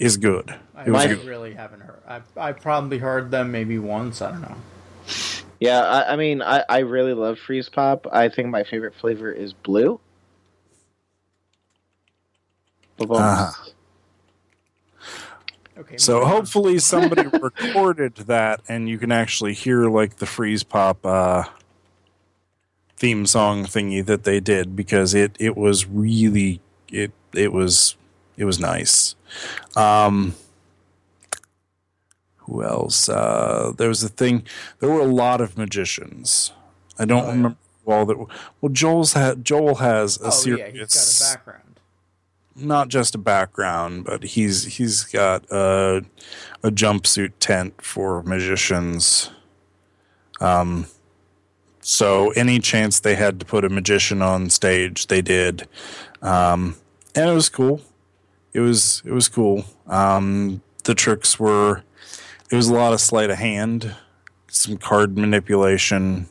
is 0.00 0.16
good. 0.16 0.56
I 0.76 0.84
It 0.86 0.92
good. 1.08 1.24
really 1.26 1.54
haven't 1.54 1.80
heard. 1.80 2.02
I 2.06 2.20
I 2.36 2.52
probably 2.52 2.98
heard 2.98 3.30
them 3.30 3.52
maybe 3.52 3.78
once. 3.78 4.20
I 4.22 4.30
don't 4.32 4.42
know. 4.42 4.56
Yeah, 5.60 5.80
I, 5.82 6.12
I 6.12 6.16
mean, 6.16 6.42
I, 6.42 6.64
I 6.68 6.78
really 6.80 7.14
love 7.14 7.38
freeze 7.38 7.68
pop. 7.68 8.06
I 8.12 8.28
think 8.28 8.48
my 8.48 8.64
favorite 8.64 8.94
flavor 8.94 9.30
is 9.32 9.52
blue. 9.52 10.00
Bubble 12.96 13.16
Uh-huh. 13.18 13.52
Okay. 15.78 15.96
So 15.96 16.20
moving 16.20 16.24
on. 16.24 16.30
hopefully 16.30 16.78
somebody 16.80 17.26
recorded 17.26 18.14
that 18.16 18.60
and 18.68 18.88
you 18.88 18.98
can 18.98 19.12
actually 19.12 19.54
hear 19.54 19.88
like 19.88 20.16
the 20.16 20.26
freeze 20.26 20.62
pop 20.62 21.04
uh, 21.04 21.44
theme 22.96 23.26
song 23.26 23.64
thingy 23.64 24.04
that 24.04 24.24
they 24.24 24.40
did 24.40 24.76
because 24.76 25.14
it 25.14 25.36
it 25.40 25.56
was 25.56 25.86
really 25.86 26.60
it 26.88 27.12
it 27.34 27.52
was 27.52 27.96
it 28.36 28.44
was 28.44 28.60
nice. 28.60 29.14
Um, 29.76 30.34
who 32.44 32.62
else? 32.62 33.08
Uh, 33.08 33.72
there 33.76 33.88
was 33.88 34.02
a 34.02 34.08
thing. 34.08 34.44
There 34.80 34.90
were 34.90 35.00
a 35.00 35.04
lot 35.06 35.40
of 35.40 35.56
magicians. 35.58 36.52
I 36.98 37.04
don't 37.04 37.22
Oh, 37.24 37.26
yeah. 37.26 37.32
remember 37.32 37.56
all 37.86 38.06
that. 38.06 38.18
Well, 38.60 38.72
Joel's 38.72 39.12
had 39.12 39.44
Joel 39.44 39.76
has 39.76 40.20
a 40.20 40.26
Oh 40.26 40.30
serious 40.30 40.74
yeah, 40.74 40.80
he's 40.80 41.20
got 41.20 41.30
a 41.32 41.36
background. 41.36 41.80
not 42.56 42.88
just 42.88 43.14
a 43.14 43.18
background, 43.18 44.04
but 44.04 44.22
he's 44.22 44.76
he's 44.76 45.04
got 45.04 45.44
a 45.50 46.04
a 46.62 46.70
jumpsuit 46.70 47.32
tent 47.40 47.82
for 47.82 48.22
magicians. 48.22 49.30
Um, 50.40 50.86
so 51.80 52.30
any 52.30 52.58
chance 52.58 53.00
they 53.00 53.14
had 53.16 53.38
to 53.40 53.46
put 53.46 53.64
a 53.64 53.68
magician 53.68 54.22
on 54.22 54.48
stage, 54.50 55.08
they 55.08 55.20
did, 55.20 55.68
um, 56.22 56.76
and 57.14 57.28
it 57.30 57.34
was 57.34 57.48
cool. 57.48 57.80
It 58.52 58.60
was 58.60 59.02
it 59.04 59.12
was 59.12 59.28
cool. 59.28 59.64
Um, 59.86 60.62
the 60.84 60.94
tricks 60.94 61.38
were 61.38 61.82
it 62.50 62.56
was 62.56 62.68
a 62.68 62.74
lot 62.74 62.92
of 62.92 63.00
sleight 63.00 63.30
of 63.30 63.38
hand, 63.38 63.94
some 64.48 64.76
card 64.76 65.16
manipulation, 65.16 66.28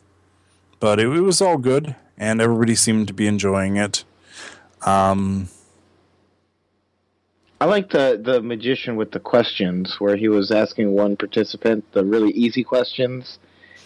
but 0.80 1.00
it, 1.00 1.08
it 1.08 1.22
was 1.22 1.42
all 1.42 1.58
good, 1.58 1.96
and 2.18 2.42
everybody 2.42 2.76
seemed 2.76 3.08
to 3.08 3.14
be 3.14 3.28
enjoying 3.28 3.78
it. 3.78 4.04
Um, 4.86 5.50
I 7.60 7.66
like 7.66 7.92
the 7.92 8.20
the 8.22 8.42
magician 8.42 8.98
with 8.98 9.12
the 9.12 9.20
questions 9.20 9.96
where 10.00 10.18
he 10.18 10.28
was 10.28 10.52
asking 10.52 10.92
one 10.92 11.16
participant 11.16 11.90
the 11.94 12.04
really 12.04 12.32
easy 12.32 12.64
questions, 12.64 13.40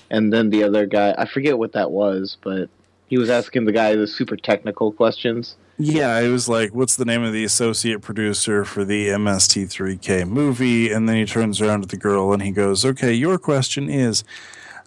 and 0.10 0.34
then 0.34 0.50
the 0.50 0.64
other 0.64 0.86
guy 0.86 1.14
I 1.18 1.26
forget 1.26 1.58
what 1.58 1.74
that 1.74 1.92
was, 1.92 2.38
but 2.44 2.70
he 3.08 3.18
was 3.18 3.30
asking 3.30 3.66
the 3.66 3.72
guy 3.72 3.96
the 3.96 4.08
super 4.08 4.36
technical 4.36 4.92
questions. 4.92 5.56
Yeah, 5.80 6.20
it 6.20 6.30
was 6.30 6.50
like, 6.50 6.74
what's 6.74 6.96
the 6.96 7.06
name 7.06 7.24
of 7.24 7.34
the 7.34 7.44
associate 7.44 8.02
producer 8.02 8.66
for 8.66 8.84
the 8.84 9.10
MST3K 9.10 10.28
movie? 10.28 10.92
And 10.92 11.08
then 11.08 11.18
he 11.18 11.26
turns 11.26 11.62
around 11.62 11.82
to 11.82 11.88
the 11.88 11.98
girl 11.98 12.34
and 12.34 12.42
he 12.42 12.50
goes, 12.50 12.84
okay, 12.84 13.14
your 13.14 13.38
question 13.38 13.88
is, 13.88 14.24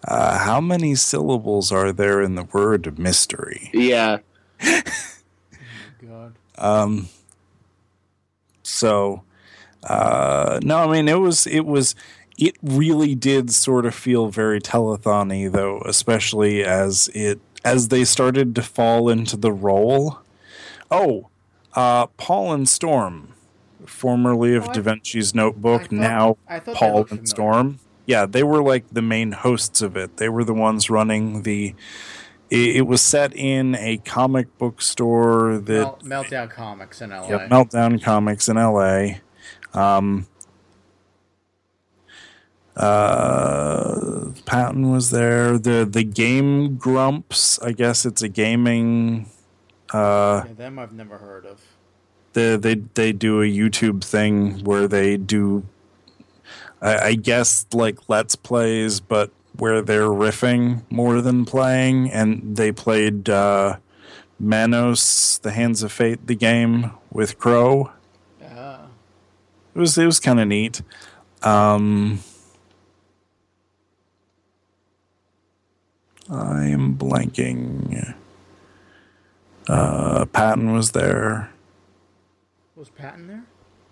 uh, 0.05 0.39
how 0.39 0.61
many 0.61 0.97
syllables 0.97 1.71
are 1.71 1.93
there 1.93 2.21
in 2.21 2.35
the 2.35 2.43
word 2.45 2.99
mystery? 2.99 3.71
Yeah, 3.73 4.19
God. 6.03 6.35
Um, 6.59 7.09
so, 8.65 9.23
uh, 9.85 10.59
no, 10.63 10.79
I 10.79 10.93
mean, 10.93 11.09
it 11.09 11.21
was, 11.21 11.47
it 11.47 11.67
was, 11.67 11.95
it 12.37 12.57
really 12.63 13.15
did 13.15 13.53
sort 13.53 13.87
of 13.87 13.95
feel 13.95 14.29
very 14.29 14.61
telethon-y 14.61 15.49
though, 15.49 15.83
especially 15.87 16.65
as 16.65 17.09
it, 17.15 17.39
as 17.65 17.89
they 17.89 18.05
started 18.05 18.55
to 18.57 18.63
fall 18.63 19.09
into 19.09 19.37
the 19.37 19.53
role. 19.53 20.19
Oh, 20.91 21.29
uh, 21.75 22.07
Paul 22.07 22.53
and 22.53 22.69
Storm, 22.69 23.33
formerly 23.87 24.55
of 24.57 24.69
Oh, 24.69 24.73
Da 24.73 24.81
Vinci's 24.83 25.35
I 25.35 25.39
Notebook, 25.39 25.83
thought- 25.83 25.93
now 25.93 26.37
I 26.49 26.59
Paul 26.61 27.07
and. 27.11 27.29
Storm. 27.29 27.79
Yeah, 28.07 28.27
they 28.27 28.43
were 28.43 28.61
like 28.63 28.87
the 28.93 29.03
main 29.03 29.31
hosts 29.33 29.83
of 29.83 29.97
it. 29.97 30.17
They 30.17 30.29
were 30.29 30.43
the 30.45 30.55
ones 30.55 30.91
running 30.91 31.43
the. 31.43 31.75
It, 32.51 32.77
it 32.79 32.87
was 32.89 33.01
set 33.01 33.33
in 33.37 33.77
a 33.77 33.99
comic 33.99 34.59
book 34.59 34.83
store 34.83 35.59
that 35.59 36.03
Mel- 36.03 36.25
Meltdown 36.25 36.51
Comics 36.51 37.01
in 37.01 37.11
LA. 37.11 37.29
Meltdown 37.47 38.03
Comics 38.03 38.49
in 38.49 38.57
LA. 38.57 39.19
Um, 39.73 40.27
uh, 42.77 44.31
Patton 44.47 44.91
was 44.91 45.11
there. 45.11 45.59
The 45.59 45.87
the 45.89 46.03
Game 46.03 46.77
Grumps. 46.77 47.59
I 47.61 47.73
guess 47.73 48.05
it's 48.05 48.23
a 48.23 48.29
gaming. 48.29 49.27
Uh, 49.93 50.45
yeah, 50.47 50.53
them 50.55 50.79
I've 50.79 50.93
never 50.93 51.19
heard 51.19 51.45
of. 51.47 51.61
the, 52.33 52.59
they 52.61 52.77
they 52.95 53.13
do 53.13 53.43
a 53.43 53.47
YouTube 53.47 54.05
thing 54.05 54.63
where 54.65 54.87
they 54.87 55.17
do. 55.17 55.65
I, 56.81 56.99
I 56.99 57.15
guess 57.15 57.67
like 57.73 58.09
let's 58.09 58.37
plays, 58.37 59.01
but 59.01 59.31
where 59.57 59.83
they're 59.83 60.09
riffing 60.09 60.83
more 60.91 61.21
than 61.21 61.45
playing, 61.45 62.11
and 62.11 62.57
they 62.57 62.73
played 62.73 63.29
uh, 63.29 63.77
Manos, 64.39 65.39
the 65.39 65.51
Hands 65.51 65.83
of 65.83 65.93
Fate, 65.93 66.27
the 66.27 66.37
game 66.37 66.93
with 67.11 67.39
Crow. 67.39 67.91
Ah. 68.43 68.87
it 69.75 69.79
was 69.79 69.99
it 69.99 70.07
was 70.07 70.21
kind 70.21 70.41
of 70.41 70.49
neat. 70.49 70.83
Um, 71.43 72.21
I 76.31 76.67
am 76.67 76.97
blanking. 76.97 78.15
Uh, 79.69 80.25
Patton 80.27 80.73
was 80.73 80.93
there. 80.93 81.51
was 82.77 82.89
Patton 82.91 83.27
there? 83.29 83.45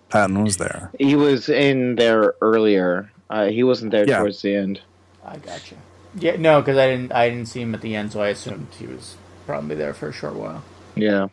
Patton 0.08 0.42
was 0.42 0.56
there. 0.56 0.90
he 0.98 1.14
was 1.14 1.48
in 1.48 1.96
there 1.96 2.34
earlier. 2.40 3.10
Uh, 3.28 3.46
he 3.48 3.62
wasn't 3.62 3.90
there 3.92 4.08
Yeah. 4.08 4.20
towards 4.20 4.40
the 4.42 4.54
end. 4.54 4.80
I 5.24 5.36
gotcha. 5.36 5.74
Yeah, 6.18 6.36
no, 6.36 6.60
because 6.62 6.78
I 6.78 6.86
didn't. 6.88 7.12
I 7.12 7.28
didn't 7.28 7.46
see 7.48 7.60
him 7.60 7.74
at 7.74 7.82
the 7.82 7.94
end, 7.94 8.12
so 8.12 8.20
I 8.22 8.28
assumed 8.28 8.68
he 8.78 8.86
was 8.86 9.16
probably 9.46 9.76
there 9.76 9.92
for 9.92 10.08
a 10.08 10.12
short 10.12 10.34
while. 10.34 10.64
Yeah, 10.96 11.28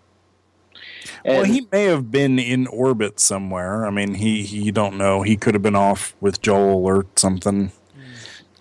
well, 1.23 1.43
he 1.45 1.65
may 1.71 1.85
have 1.85 2.11
been 2.11 2.37
in 2.37 2.67
orbit 2.67 3.19
somewhere. 3.19 3.85
I 3.85 3.89
mean, 3.89 4.15
he, 4.15 4.43
he 4.43 4.69
don't 4.71 4.97
know. 4.97 5.21
He 5.21 5.37
could 5.37 5.53
have 5.55 5.63
been 5.63 5.75
off 5.75 6.13
with 6.19 6.41
Joel 6.41 6.85
or 6.85 7.05
something. 7.15 7.71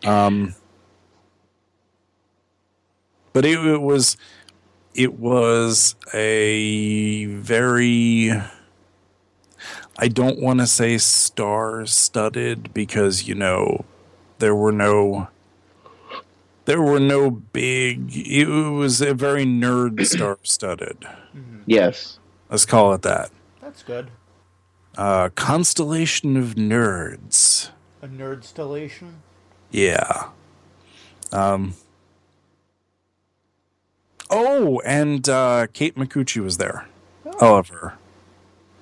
Um, 0.04 0.54
but 3.32 3.44
it, 3.44 3.58
it 3.66 3.82
was 3.82 4.16
it 4.94 5.14
was 5.18 5.96
a 6.12 7.26
very 7.26 8.30
I 9.96 10.08
don't 10.08 10.40
want 10.40 10.60
to 10.60 10.66
say 10.66 10.98
star 10.98 11.86
studded 11.86 12.72
because 12.74 13.28
you 13.28 13.34
know 13.34 13.84
there 14.38 14.54
were 14.54 14.72
no 14.72 15.28
there 16.64 16.80
were 16.82 17.00
no 17.00 17.30
big 17.30 18.10
it 18.16 18.46
was 18.46 19.00
a 19.00 19.14
very 19.14 19.44
nerd 19.44 20.04
star 20.06 20.38
studded 20.42 21.04
yes. 21.66 22.18
let's 22.50 22.66
call 22.66 22.92
it 22.94 23.02
that 23.02 23.30
That's 23.60 23.82
good. 23.82 24.10
uh 24.96 25.28
constellation 25.34 26.36
of 26.36 26.54
nerds 26.54 27.70
A 28.02 28.08
nerd 28.08 28.36
installation. 28.38 29.22
yeah 29.70 30.28
um 31.32 31.74
oh 34.34 34.80
and 34.84 35.28
uh 35.28 35.66
kate 35.72 35.94
micucci 35.96 36.42
was 36.42 36.58
there. 36.58 36.86
I 37.40 37.46
love 37.46 37.68
her. 37.68 37.94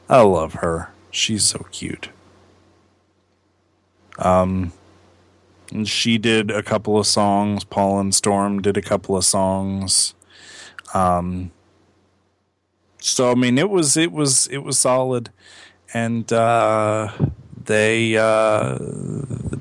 I 0.09 0.23
love 0.23 0.55
her. 0.55 0.91
She's 1.11 1.45
so 1.45 1.67
cute. 1.71 2.09
Um 4.19 4.73
and 5.71 5.89
she 5.89 6.19
did 6.19 6.51
a 6.51 6.63
couple 6.63 6.99
of 6.99 7.07
songs. 7.07 7.65
Paul 7.65 8.01
and 8.01 8.15
storm 8.15 8.61
did 8.61 8.77
a 8.77 8.83
couple 8.83 9.17
of 9.17 9.25
songs. 9.25 10.15
Um 10.95 11.53
so 12.99 13.33
i 13.33 13.35
mean 13.35 13.59
it 13.59 13.69
was 13.69 13.97
it 13.97 14.11
was 14.13 14.47
it 14.49 14.59
was 14.59 14.79
solid. 14.79 15.31
And 15.93 16.33
uh 16.33 17.13
they 17.65 18.17
uh 18.17 18.79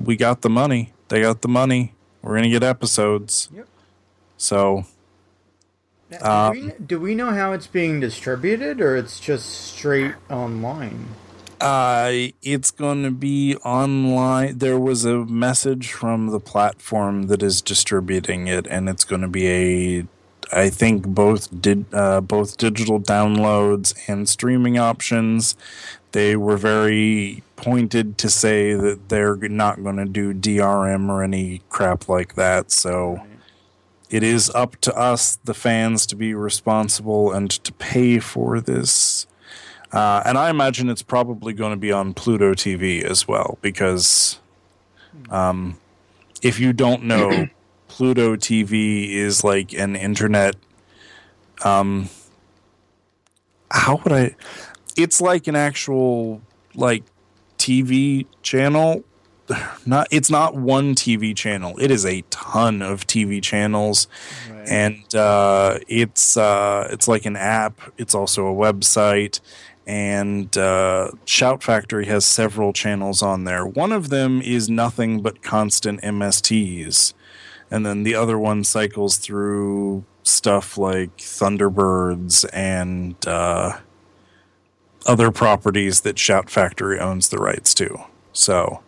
we 0.02 0.16
got 0.16 0.40
the 0.40 0.50
money. 0.50 0.92
They 1.08 1.20
got 1.20 1.42
the 1.42 1.48
money. 1.48 1.92
We're 2.22 2.36
gonna 2.36 2.48
get 2.48 2.62
episodes. 2.62 3.50
Yep. 3.54 3.68
so 4.38 4.86
Now, 6.20 6.52
do, 6.52 6.60
we, 6.60 6.72
do 6.86 7.00
we 7.00 7.14
know 7.14 7.30
how 7.30 7.52
it's 7.52 7.66
being 7.66 8.00
distributed, 8.00 8.80
or 8.80 8.96
it's 8.96 9.18
just 9.18 9.48
straight 9.48 10.14
online? 10.30 11.08
Uh, 11.60 12.32
it's 12.42 12.70
going 12.70 13.04
to 13.04 13.10
be 13.10 13.56
online. 13.58 14.58
There 14.58 14.78
was 14.78 15.04
a 15.04 15.24
message 15.24 15.92
from 15.92 16.28
the 16.28 16.40
platform 16.40 17.28
that 17.28 17.42
is 17.42 17.62
distributing 17.62 18.48
it, 18.48 18.66
and 18.66 18.88
it's 18.88 19.04
going 19.04 19.22
to 19.22 19.28
be 19.28 19.46
a, 19.48 20.06
I 20.52 20.70
think 20.70 21.06
both 21.06 21.62
did 21.62 21.86
uh, 21.92 22.20
both 22.20 22.56
digital 22.56 23.00
downloads 23.00 23.94
and 24.08 24.28
streaming 24.28 24.76
options. 24.76 25.56
They 26.10 26.36
were 26.36 26.56
very 26.56 27.42
pointed 27.56 28.18
to 28.18 28.28
say 28.28 28.74
that 28.74 29.08
they're 29.08 29.36
not 29.36 29.82
going 29.82 29.96
to 29.96 30.04
do 30.04 30.34
DRM 30.34 31.08
or 31.08 31.22
any 31.22 31.62
crap 31.70 32.08
like 32.08 32.34
that. 32.34 32.72
So 32.72 33.22
it 34.12 34.22
is 34.22 34.50
up 34.50 34.76
to 34.82 34.94
us, 34.94 35.36
the 35.44 35.54
fans, 35.54 36.04
to 36.06 36.16
be 36.16 36.34
responsible 36.34 37.32
and 37.32 37.50
to 37.50 37.72
pay 37.72 38.18
for 38.18 38.60
this. 38.60 39.26
Uh, 39.90 40.22
and 40.26 40.36
I 40.36 40.50
imagine 40.50 40.90
it's 40.90 41.02
probably 41.02 41.54
going 41.54 41.72
to 41.72 41.78
be 41.78 41.90
on 41.90 42.12
Pluto 42.12 42.52
TV 42.52 43.02
as 43.02 43.26
well, 43.26 43.58
because 43.62 44.38
um, 45.30 45.78
if 46.42 46.60
you 46.60 46.74
don't 46.74 47.04
know, 47.04 47.48
Pluto 47.88 48.36
TV 48.36 49.10
is 49.10 49.42
like 49.44 49.72
an 49.72 49.96
internet. 49.96 50.56
Um, 51.64 52.10
how 53.70 53.96
would 53.96 54.12
I? 54.12 54.36
It's 54.94 55.22
like 55.22 55.46
an 55.46 55.56
actual 55.56 56.42
like 56.74 57.04
TV 57.56 58.26
channel. 58.42 59.04
Not 59.86 60.08
it's 60.10 60.30
not 60.30 60.54
one 60.54 60.94
TV 60.94 61.34
channel. 61.36 61.76
It 61.78 61.90
is 61.90 62.04
a 62.06 62.22
ton 62.30 62.82
of 62.82 63.06
TV 63.06 63.42
channels 63.42 64.06
Right. 64.50 64.68
and 64.68 65.14
uh, 65.14 65.78
it's 65.88 66.36
uh, 66.36 66.88
it's 66.90 67.08
like 67.08 67.24
an 67.26 67.36
app. 67.36 67.80
It's 67.98 68.14
also 68.14 68.46
a 68.46 68.54
website, 68.54 69.40
and 69.86 70.56
uh, 70.56 71.10
Shout 71.24 71.62
Factory 71.62 72.06
has 72.06 72.24
several 72.24 72.72
channels 72.72 73.22
on 73.22 73.44
there. 73.44 73.66
One 73.66 73.92
of 73.92 74.08
them 74.10 74.40
is 74.42 74.70
nothing 74.70 75.20
but 75.22 75.42
constant 75.42 76.00
MSTs, 76.02 77.12
and 77.70 77.84
then 77.84 78.02
the 78.04 78.14
other 78.14 78.38
one 78.38 78.62
cycles 78.64 79.16
through 79.16 80.04
stuff 80.22 80.78
like 80.78 81.16
Thunderbirds 81.18 82.48
and 82.52 83.16
uh, 83.26 83.78
other 85.06 85.30
properties 85.32 86.02
that 86.02 86.18
Shout 86.18 86.48
Factory 86.48 86.98
owns 87.00 87.28
the 87.30 87.38
rights 87.38 87.74
to. 87.74 87.98
So. 88.32 88.82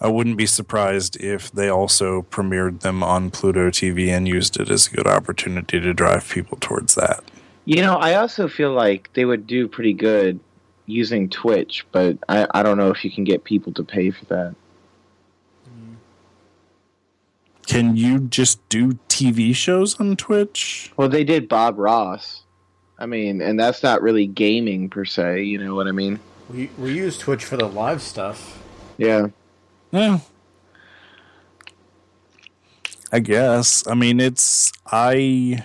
I 0.00 0.08
wouldn't 0.08 0.36
be 0.36 0.46
surprised 0.46 1.16
if 1.16 1.50
they 1.50 1.68
also 1.68 2.22
premiered 2.22 2.80
them 2.80 3.02
on 3.02 3.30
Pluto 3.30 3.70
TV 3.70 4.08
and 4.08 4.28
used 4.28 4.58
it 4.58 4.70
as 4.70 4.86
a 4.86 4.90
good 4.90 5.06
opportunity 5.06 5.80
to 5.80 5.92
drive 5.92 6.28
people 6.28 6.56
towards 6.60 6.94
that. 6.94 7.24
You 7.64 7.82
know, 7.82 7.96
I 7.96 8.14
also 8.14 8.48
feel 8.48 8.72
like 8.72 9.10
they 9.14 9.24
would 9.24 9.46
do 9.46 9.66
pretty 9.66 9.92
good 9.92 10.38
using 10.86 11.28
Twitch, 11.28 11.84
but 11.92 12.16
I, 12.28 12.46
I 12.54 12.62
don't 12.62 12.78
know 12.78 12.90
if 12.90 13.04
you 13.04 13.10
can 13.10 13.24
get 13.24 13.44
people 13.44 13.72
to 13.74 13.84
pay 13.84 14.10
for 14.10 14.24
that. 14.26 14.54
Can 17.66 17.96
you 17.96 18.20
just 18.20 18.66
do 18.70 18.94
TV 19.08 19.54
shows 19.54 20.00
on 20.00 20.16
Twitch? 20.16 20.90
Well, 20.96 21.10
they 21.10 21.24
did 21.24 21.48
Bob 21.48 21.78
Ross. 21.78 22.42
I 22.98 23.04
mean, 23.04 23.42
and 23.42 23.60
that's 23.60 23.82
not 23.82 24.00
really 24.00 24.26
gaming 24.26 24.88
per 24.88 25.04
se, 25.04 25.42
you 25.42 25.58
know 25.58 25.74
what 25.74 25.86
I 25.86 25.92
mean? 25.92 26.18
We 26.50 26.70
we 26.78 26.94
use 26.94 27.18
Twitch 27.18 27.44
for 27.44 27.58
the 27.58 27.68
live 27.68 28.00
stuff. 28.00 28.58
Yeah. 28.96 29.28
Yeah. 29.90 30.20
I 33.10 33.20
guess. 33.20 33.86
I 33.86 33.94
mean, 33.94 34.20
it's 34.20 34.72
I. 34.86 35.64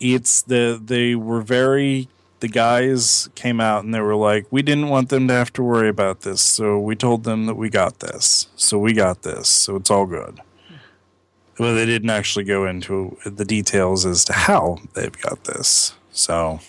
It's 0.00 0.42
the 0.42 0.80
they 0.82 1.14
were 1.14 1.42
very. 1.42 2.08
The 2.40 2.48
guys 2.48 3.28
came 3.36 3.60
out 3.60 3.84
and 3.84 3.94
they 3.94 4.00
were 4.00 4.16
like, 4.16 4.46
"We 4.50 4.62
didn't 4.62 4.88
want 4.88 5.10
them 5.10 5.28
to 5.28 5.34
have 5.34 5.52
to 5.54 5.62
worry 5.62 5.88
about 5.88 6.22
this, 6.22 6.40
so 6.40 6.78
we 6.78 6.96
told 6.96 7.24
them 7.24 7.46
that 7.46 7.54
we 7.54 7.70
got 7.70 8.00
this. 8.00 8.48
So 8.56 8.78
we 8.78 8.92
got 8.92 9.22
this. 9.22 9.48
So 9.48 9.76
it's 9.76 9.90
all 9.90 10.06
good." 10.06 10.40
Well, 11.58 11.74
they 11.74 11.86
didn't 11.86 12.10
actually 12.10 12.44
go 12.44 12.66
into 12.66 13.16
the 13.24 13.44
details 13.44 14.06
as 14.06 14.24
to 14.24 14.32
how 14.32 14.78
they've 14.94 15.16
got 15.22 15.44
this. 15.44 15.94
So 16.10 16.60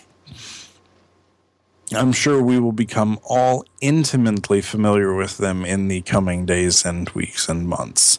I'm 1.92 2.12
sure 2.12 2.42
we 2.42 2.58
will 2.58 2.72
become 2.72 3.18
all 3.24 3.64
intimately 3.80 4.62
familiar 4.62 5.14
with 5.14 5.36
them 5.36 5.64
in 5.64 5.88
the 5.88 6.00
coming 6.02 6.46
days 6.46 6.84
and 6.84 7.08
weeks 7.10 7.48
and 7.48 7.68
months 7.68 8.18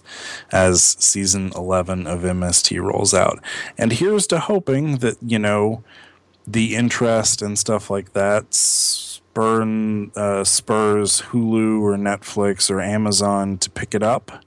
as 0.51 0.81
season 0.99 1.51
11 1.55 2.05
of 2.05 2.21
MST 2.21 2.79
rolls 2.81 3.13
out. 3.13 3.43
And 3.77 3.91
here's 3.91 4.27
to 4.27 4.39
hoping 4.39 4.97
that, 4.97 5.17
you 5.21 5.39
know, 5.39 5.83
the 6.45 6.75
interest 6.75 7.41
and 7.41 7.57
stuff 7.57 7.89
like 7.89 8.13
that 8.13 8.53
spurn, 8.53 10.11
uh, 10.15 10.43
spurs 10.43 11.23
Hulu 11.23 11.81
or 11.81 11.97
Netflix 11.97 12.69
or 12.69 12.79
Amazon 12.79 13.57
to 13.57 13.69
pick 13.71 13.95
it 13.95 14.03
up 14.03 14.43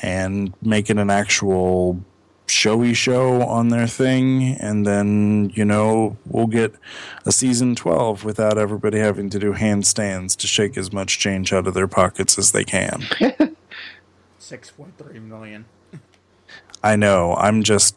and 0.00 0.54
make 0.62 0.90
it 0.90 0.96
an 0.96 1.10
actual 1.10 2.04
showy 2.50 2.94
show 2.94 3.42
on 3.42 3.68
their 3.68 3.86
thing 3.86 4.54
and 4.56 4.86
then 4.86 5.50
you 5.54 5.64
know 5.64 6.16
we'll 6.26 6.46
get 6.46 6.74
a 7.26 7.32
season 7.32 7.74
12 7.74 8.24
without 8.24 8.58
everybody 8.58 8.98
having 8.98 9.30
to 9.30 9.38
do 9.38 9.52
handstands 9.52 10.36
to 10.36 10.46
shake 10.46 10.76
as 10.76 10.92
much 10.92 11.18
change 11.18 11.52
out 11.52 11.66
of 11.66 11.74
their 11.74 11.88
pockets 11.88 12.38
as 12.38 12.52
they 12.52 12.64
can. 12.64 13.02
Six 14.38 14.70
point 14.70 14.96
three 14.96 15.18
million. 15.18 15.66
i 16.82 16.96
know. 16.96 17.34
I'm 17.34 17.62
just 17.62 17.96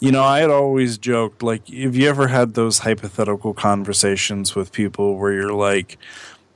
you 0.00 0.10
know 0.10 0.22
i 0.24 0.40
had 0.40 0.50
always 0.50 0.98
joked 0.98 1.44
like 1.44 1.68
have 1.68 1.94
you 1.94 2.08
ever 2.08 2.26
had 2.26 2.54
those 2.54 2.80
hypothetical 2.80 3.54
conversations 3.54 4.56
with 4.56 4.72
people 4.72 5.16
where 5.16 5.32
you're 5.32 5.52
like 5.52 5.96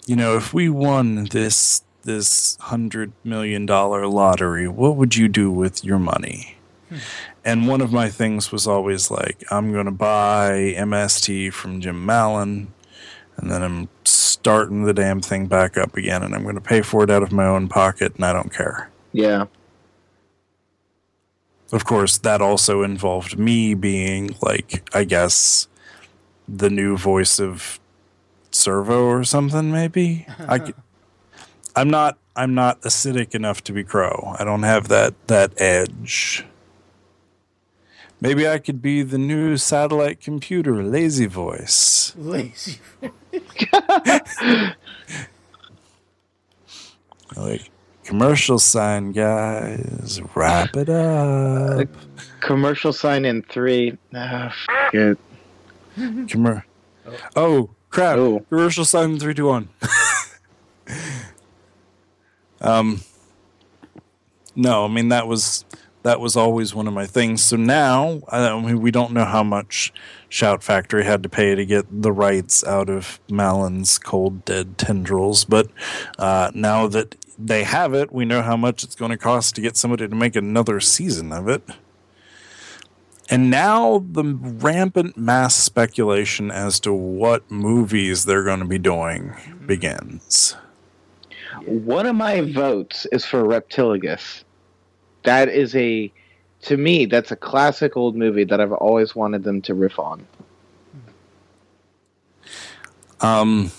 you 0.04 0.16
know 0.16 0.36
if 0.36 0.52
we 0.52 0.68
won 0.68 1.26
this 1.26 1.84
this 2.02 2.56
hundred 2.62 3.12
million 3.22 3.64
dollar 3.64 4.08
lottery 4.08 4.66
what 4.66 4.96
would 4.96 5.14
you 5.14 5.28
do 5.28 5.48
with 5.48 5.84
your 5.84 5.98
money 5.98 6.55
And 7.44 7.68
one 7.68 7.80
of 7.80 7.92
my 7.92 8.08
things 8.08 8.50
was 8.52 8.66
always 8.66 9.10
like, 9.10 9.44
I'm 9.50 9.72
going 9.72 9.86
to 9.86 9.92
buy 9.92 10.74
MST 10.76 11.52
from 11.52 11.80
Jim 11.80 12.04
Mallon, 12.04 12.72
and 13.36 13.50
then 13.50 13.62
I'm 13.62 13.88
starting 14.04 14.84
the 14.84 14.94
damn 14.94 15.20
thing 15.20 15.46
back 15.46 15.76
up 15.76 15.96
again, 15.96 16.22
and 16.22 16.34
I'm 16.34 16.42
going 16.42 16.54
to 16.54 16.60
pay 16.60 16.82
for 16.82 17.04
it 17.04 17.10
out 17.10 17.22
of 17.22 17.32
my 17.32 17.46
own 17.46 17.68
pocket, 17.68 18.14
and 18.16 18.24
I 18.24 18.32
don't 18.32 18.52
care. 18.52 18.90
Yeah. 19.12 19.46
Of 21.72 21.84
course, 21.84 22.18
that 22.18 22.40
also 22.40 22.82
involved 22.82 23.38
me 23.38 23.74
being, 23.74 24.36
like, 24.40 24.88
I 24.94 25.04
guess, 25.04 25.66
the 26.48 26.70
new 26.70 26.96
voice 26.96 27.40
of 27.40 27.80
Servo 28.52 29.04
or 29.06 29.24
something, 29.24 29.72
maybe? 29.72 30.26
I, 30.48 30.64
c- 30.64 30.74
I'm 31.74 31.90
not. 31.90 32.18
I'm 32.38 32.54
not 32.54 32.82
acidic 32.82 33.34
enough 33.34 33.64
to 33.64 33.72
be 33.72 33.82
Crow. 33.82 34.36
I 34.38 34.44
don't 34.44 34.62
have 34.62 34.88
that 34.88 35.14
that 35.28 35.58
edge. 35.58 36.44
Maybe 38.20 38.48
I 38.48 38.58
could 38.58 38.80
be 38.80 39.02
the 39.02 39.18
new 39.18 39.56
satellite 39.56 40.20
computer, 40.20 40.82
Lazy 40.82 41.26
Voice. 41.26 42.14
Lazy. 42.16 42.78
Voice. 43.00 43.12
Like 47.36 47.70
commercial 48.04 48.58
sign, 48.58 49.12
guys. 49.12 50.20
Wrap 50.34 50.76
it 50.76 50.88
up. 50.88 51.88
Commercial 52.40 52.92
sign 52.92 53.24
in 53.24 53.42
three. 53.42 53.98
Ah, 54.14 54.46
f- 54.46 54.94
it. 54.94 55.18
Commer- 55.96 56.62
oh 57.34 57.70
crap! 57.90 58.16
Oh. 58.18 58.40
Commercial 58.48 58.84
sign 58.84 59.12
in 59.12 59.20
three, 59.20 59.34
two, 59.34 59.46
one. 59.46 59.68
um, 62.60 63.00
no, 64.54 64.84
I 64.84 64.88
mean 64.88 65.08
that 65.08 65.26
was 65.26 65.64
that 66.06 66.20
was 66.20 66.36
always 66.36 66.72
one 66.72 66.86
of 66.86 66.94
my 66.94 67.04
things. 67.04 67.42
So 67.42 67.56
now, 67.56 68.20
I 68.28 68.60
mean, 68.60 68.80
we 68.80 68.92
don't 68.92 69.10
know 69.10 69.24
how 69.24 69.42
much 69.42 69.92
Shout 70.28 70.62
Factory 70.62 71.04
had 71.04 71.24
to 71.24 71.28
pay 71.28 71.56
to 71.56 71.66
get 71.66 71.86
the 71.90 72.12
rights 72.12 72.62
out 72.62 72.88
of 72.88 73.18
Mallon's 73.28 73.98
Cold 73.98 74.44
Dead 74.44 74.78
Tendrils, 74.78 75.44
but 75.44 75.68
uh, 76.16 76.52
now 76.54 76.86
that 76.86 77.16
they 77.36 77.64
have 77.64 77.92
it, 77.92 78.12
we 78.12 78.24
know 78.24 78.40
how 78.40 78.56
much 78.56 78.84
it's 78.84 78.94
going 78.94 79.10
to 79.10 79.16
cost 79.16 79.56
to 79.56 79.60
get 79.60 79.76
somebody 79.76 80.06
to 80.06 80.14
make 80.14 80.36
another 80.36 80.78
season 80.78 81.32
of 81.32 81.48
it. 81.48 81.64
And 83.28 83.50
now 83.50 84.04
the 84.08 84.22
rampant 84.22 85.16
mass 85.16 85.56
speculation 85.56 86.52
as 86.52 86.78
to 86.80 86.92
what 86.92 87.50
movies 87.50 88.26
they're 88.26 88.44
going 88.44 88.60
to 88.60 88.64
be 88.64 88.78
doing 88.78 89.34
begins. 89.66 90.54
One 91.64 92.06
of 92.06 92.14
my 92.14 92.42
votes 92.42 93.08
is 93.10 93.24
for 93.24 93.42
Reptilicus. 93.42 94.44
That 95.26 95.48
is 95.48 95.74
a, 95.76 96.10
to 96.62 96.76
me, 96.76 97.04
that's 97.06 97.30
a 97.30 97.36
classic 97.36 97.96
old 97.96 98.16
movie 98.16 98.44
that 98.44 98.60
I've 98.60 98.72
always 98.72 99.14
wanted 99.14 99.44
them 99.44 99.60
to 99.62 99.74
riff 99.74 99.98
on. 99.98 100.24
Um, 103.20 103.70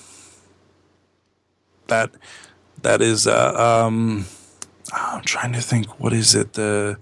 that 1.87 2.11
that 2.81 3.01
is 3.01 3.27
uh, 3.27 3.53
um, 3.55 4.25
I'm 4.91 5.21
trying 5.23 5.53
to 5.53 5.61
think. 5.61 5.99
What 5.99 6.13
is 6.13 6.35
it? 6.35 6.53
The 6.53 6.97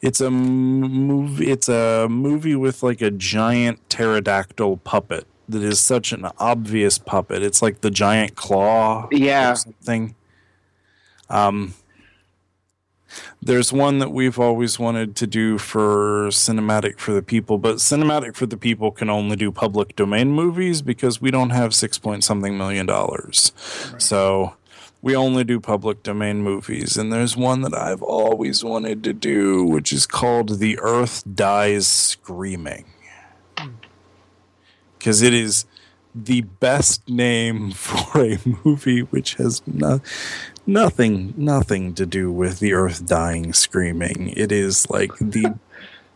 it's 0.00 0.20
a 0.20 0.30
movie. 0.30 1.50
It's 1.50 1.68
a 1.68 2.06
movie 2.08 2.56
with 2.56 2.82
like 2.82 3.02
a 3.02 3.10
giant 3.10 3.88
pterodactyl 3.90 4.78
puppet 4.78 5.26
that 5.48 5.62
is 5.62 5.80
such 5.80 6.12
an 6.12 6.28
obvious 6.38 6.98
puppet. 6.98 7.42
It's 7.42 7.62
like 7.62 7.80
the 7.80 7.90
giant 7.90 8.36
claw. 8.36 9.08
Yeah. 9.10 9.54
Something. 9.54 10.14
Um. 11.28 11.74
There's 13.40 13.72
one 13.72 13.98
that 13.98 14.10
we've 14.12 14.38
always 14.38 14.78
wanted 14.78 15.16
to 15.16 15.26
do 15.26 15.58
for 15.58 16.28
Cinematic 16.28 16.98
for 16.98 17.12
the 17.12 17.22
People, 17.22 17.58
but 17.58 17.76
Cinematic 17.76 18.36
for 18.36 18.46
the 18.46 18.56
People 18.56 18.90
can 18.90 19.10
only 19.10 19.36
do 19.36 19.50
public 19.50 19.96
domain 19.96 20.30
movies 20.30 20.82
because 20.82 21.20
we 21.20 21.30
don't 21.30 21.50
have 21.50 21.74
six 21.74 21.98
point 21.98 22.24
something 22.24 22.56
million 22.56 22.86
dollars. 22.86 23.52
So 23.98 24.54
we 25.02 25.16
only 25.16 25.42
do 25.42 25.58
public 25.58 26.04
domain 26.04 26.42
movies. 26.42 26.96
And 26.96 27.12
there's 27.12 27.36
one 27.36 27.62
that 27.62 27.74
I've 27.74 28.02
always 28.02 28.62
wanted 28.62 29.02
to 29.04 29.12
do, 29.12 29.64
which 29.64 29.92
is 29.92 30.06
called 30.06 30.60
The 30.60 30.78
Earth 30.80 31.24
Dies 31.34 31.88
Screaming. 31.88 32.84
Hmm. 33.58 33.70
Because 34.96 35.20
it 35.20 35.34
is 35.34 35.66
the 36.14 36.42
best 36.42 37.08
name 37.08 37.70
for 37.72 38.24
a 38.24 38.38
movie 38.64 39.00
which 39.00 39.34
has 39.34 39.62
no, 39.66 40.00
nothing 40.66 41.34
nothing 41.36 41.94
to 41.94 42.06
do 42.06 42.30
with 42.30 42.58
the 42.58 42.72
earth 42.72 43.06
dying 43.06 43.52
screaming 43.52 44.32
it 44.36 44.52
is 44.52 44.88
like 44.90 45.12
the 45.18 45.58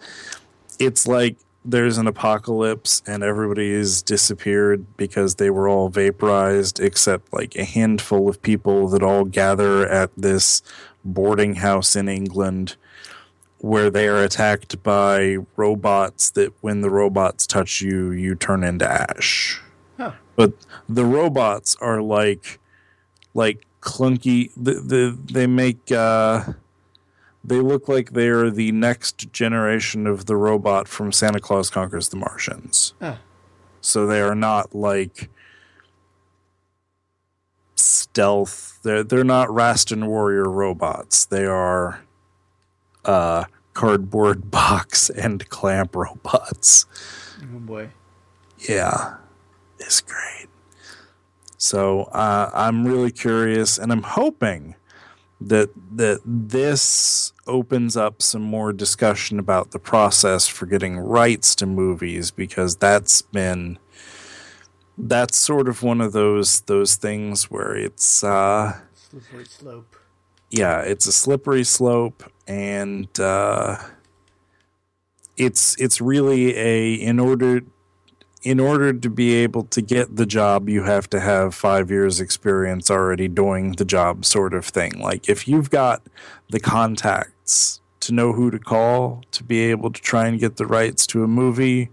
it's 0.78 1.06
like 1.06 1.37
there's 1.68 1.98
an 1.98 2.06
apocalypse 2.06 3.02
and 3.06 3.24
everybody 3.24 3.70
is 3.70 4.00
disappeared 4.00 4.87
because 4.96 5.35
they 5.35 5.50
were 5.50 5.68
all 5.68 5.88
vaporized 5.88 6.78
except 6.78 7.32
like 7.32 7.56
a 7.56 7.64
handful 7.64 8.28
of 8.28 8.40
people 8.40 8.88
that 8.88 9.02
all 9.02 9.24
gather 9.24 9.88
at 9.88 10.11
this 10.16 10.62
boarding 11.04 11.56
house 11.56 11.96
in 11.96 12.09
England 12.09 12.76
where 13.59 13.90
they 13.90 14.06
are 14.06 14.22
attacked 14.22 14.80
by 14.85 15.38
robots 15.56 16.30
that 16.30 16.52
when 16.61 16.82
the 16.82 16.90
robots 16.90 17.46
touch 17.46 17.80
you 17.80 18.12
you 18.12 18.37
turn 18.37 18.62
into 18.62 18.88
ash. 18.88 19.61
But 20.37 20.53
the 20.88 21.05
robots 21.05 21.77
are 21.81 22.01
like 22.01 22.59
like 23.35 23.66
clunky 23.81 24.51
the, 24.57 24.75
the 24.75 25.18
they 25.33 25.46
make 25.46 25.90
uh 25.92 26.44
they 27.44 27.61
look 27.61 27.88
like 27.88 28.11
they're 28.12 28.51
the 28.51 28.72
next 28.72 29.33
generation 29.33 30.07
of 30.07 30.27
the 30.27 30.37
robot 30.37 30.88
from 30.88 31.12
Santa 31.12 31.38
Claus 31.38 31.70
Conquers 31.70 32.09
the 32.09 32.16
Martians. 32.16 32.92
So 33.81 34.05
they 34.05 34.20
are 34.20 34.35
not 34.35 34.75
like 34.75 35.31
stealth. 37.77 38.81
They're 38.83 39.05
they're 39.05 39.22
not 39.25 39.49
Raston 39.49 40.07
Warrior 40.07 40.51
robots. 40.51 41.25
They 41.25 41.46
are 41.46 42.01
uh 43.05 43.44
cardboard 43.75 44.51
box 44.51 45.09
and 45.09 45.49
clamp 45.49 45.94
robots. 45.94 46.87
Oh 47.40 47.61
boy. 47.61 47.90
Yeah, 48.59 49.18
it's 49.78 50.00
great. 50.00 50.48
So 51.58 52.02
uh, 52.04 52.50
I'm 52.52 52.86
really 52.86 53.10
curious, 53.10 53.78
and 53.78 53.90
I'm 53.92 54.02
hoping 54.02 54.76
that 55.40 55.70
that 55.96 56.20
this 56.24 57.32
opens 57.46 57.96
up 57.96 58.22
some 58.22 58.42
more 58.42 58.72
discussion 58.72 59.38
about 59.38 59.70
the 59.70 59.78
process 59.78 60.46
for 60.48 60.66
getting 60.66 60.98
rights 60.98 61.54
to 61.56 61.66
movies 61.66 62.30
because 62.30 62.76
that's 62.76 63.20
been 63.22 63.78
that's 64.96 65.38
sort 65.38 65.68
of 65.68 65.82
one 65.82 66.00
of 66.00 66.12
those 66.12 66.62
those 66.62 66.96
things 66.96 67.50
where 67.50 67.76
it's 67.76 68.24
uh 68.24 68.80
Slippery 69.10 69.44
slope. 69.44 69.96
yeah, 70.50 70.80
it's 70.80 71.06
a 71.06 71.12
slippery 71.12 71.64
slope, 71.64 72.24
and 72.46 73.08
uh, 73.20 73.76
it's 75.36 75.80
it's 75.80 76.00
really 76.00 76.56
a 76.56 76.94
in 76.94 77.20
order 77.20 77.60
in 78.46 78.61
order 78.61 78.92
to 78.92 79.11
be 79.11 79.35
able 79.35 79.64
to 79.64 79.82
get 79.82 80.14
the 80.14 80.24
job, 80.24 80.68
you 80.68 80.85
have 80.85 81.11
to 81.11 81.18
have 81.18 81.52
five 81.52 81.90
years 81.90 82.20
experience 82.20 82.88
already 82.92 83.26
doing 83.26 83.72
the 83.72 83.85
job, 83.85 84.24
sort 84.24 84.54
of 84.54 84.64
thing. 84.64 84.92
Like 85.00 85.28
if 85.28 85.48
you've 85.48 85.68
got 85.68 86.00
the 86.50 86.61
contacts 86.61 87.80
to 88.00 88.12
know 88.12 88.32
who 88.32 88.52
to 88.52 88.61
call 88.61 89.24
to 89.32 89.42
be 89.42 89.62
able 89.62 89.90
to 89.90 90.00
try 90.00 90.28
and 90.28 90.38
get 90.38 90.59
the 90.59 90.66
rights 90.66 91.09
to 91.09 91.24
a 91.24 91.26
movie, 91.26 91.90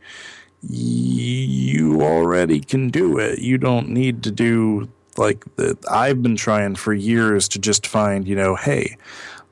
you 0.62 2.04
already 2.04 2.60
can 2.60 2.90
do 2.90 3.18
it. 3.18 3.40
You 3.40 3.58
don't 3.58 3.90
need 3.90 4.22
to 4.22 4.30
do 4.30 4.88
like 5.18 5.44
the 5.56 5.76
I've 5.90 6.22
been 6.22 6.36
trying 6.36 6.76
for 6.76 6.94
years 6.94 7.50
to 7.50 7.60
just 7.60 7.88
find, 7.88 8.28
you 8.28 8.36
know, 8.36 8.56
hey, 8.56 8.96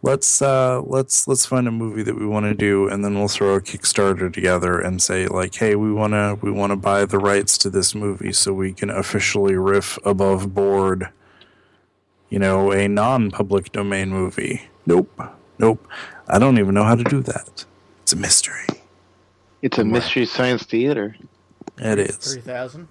let's 0.02 0.42
uh 0.42 0.82
let's 0.82 1.28
let's 1.28 1.46
find 1.46 1.68
a 1.68 1.72
movie 1.72 2.04
that 2.04 2.20
we 2.20 2.26
want 2.26 2.46
to 2.46 2.54
do 2.54 2.88
and 2.88 3.04
then 3.04 3.18
we'll 3.18 3.28
throw 3.28 3.56
a 3.56 3.62
Kickstarter 3.62 4.32
together 4.32 4.80
and 4.80 5.02
say 5.02 5.28
like, 5.28 5.56
hey, 5.56 5.76
we 5.76 5.92
want 5.92 6.14
to 6.14 6.38
we 6.42 6.52
want 6.52 6.72
to 6.72 6.76
buy 6.76 7.06
the 7.06 7.20
rights 7.20 7.58
to 7.60 7.70
this 7.70 7.94
movie 7.94 8.34
so 8.34 8.54
we 8.54 8.74
can 8.74 8.90
officially 8.90 9.56
riff 9.56 9.98
above 10.06 10.54
board 10.54 11.10
you 12.32 12.40
know, 12.40 12.72
a 12.72 12.88
non-public 12.88 13.72
domain 13.72 14.10
movie. 14.10 14.64
Nope. 14.88 15.22
Nope. 15.60 15.86
I 16.28 16.40
don't 16.40 16.58
even 16.58 16.74
know 16.74 16.86
how 16.86 16.96
to 16.96 17.04
do 17.04 17.22
that. 17.22 17.66
It's 18.02 18.14
a 18.14 18.16
mystery. 18.16 18.66
It's 19.62 19.78
a 19.78 19.84
mystery 19.84 20.26
science 20.26 20.64
theater. 20.64 21.16
It 21.78 22.00
is. 22.00 22.16
Three 22.16 22.42
thousand. 22.42 22.88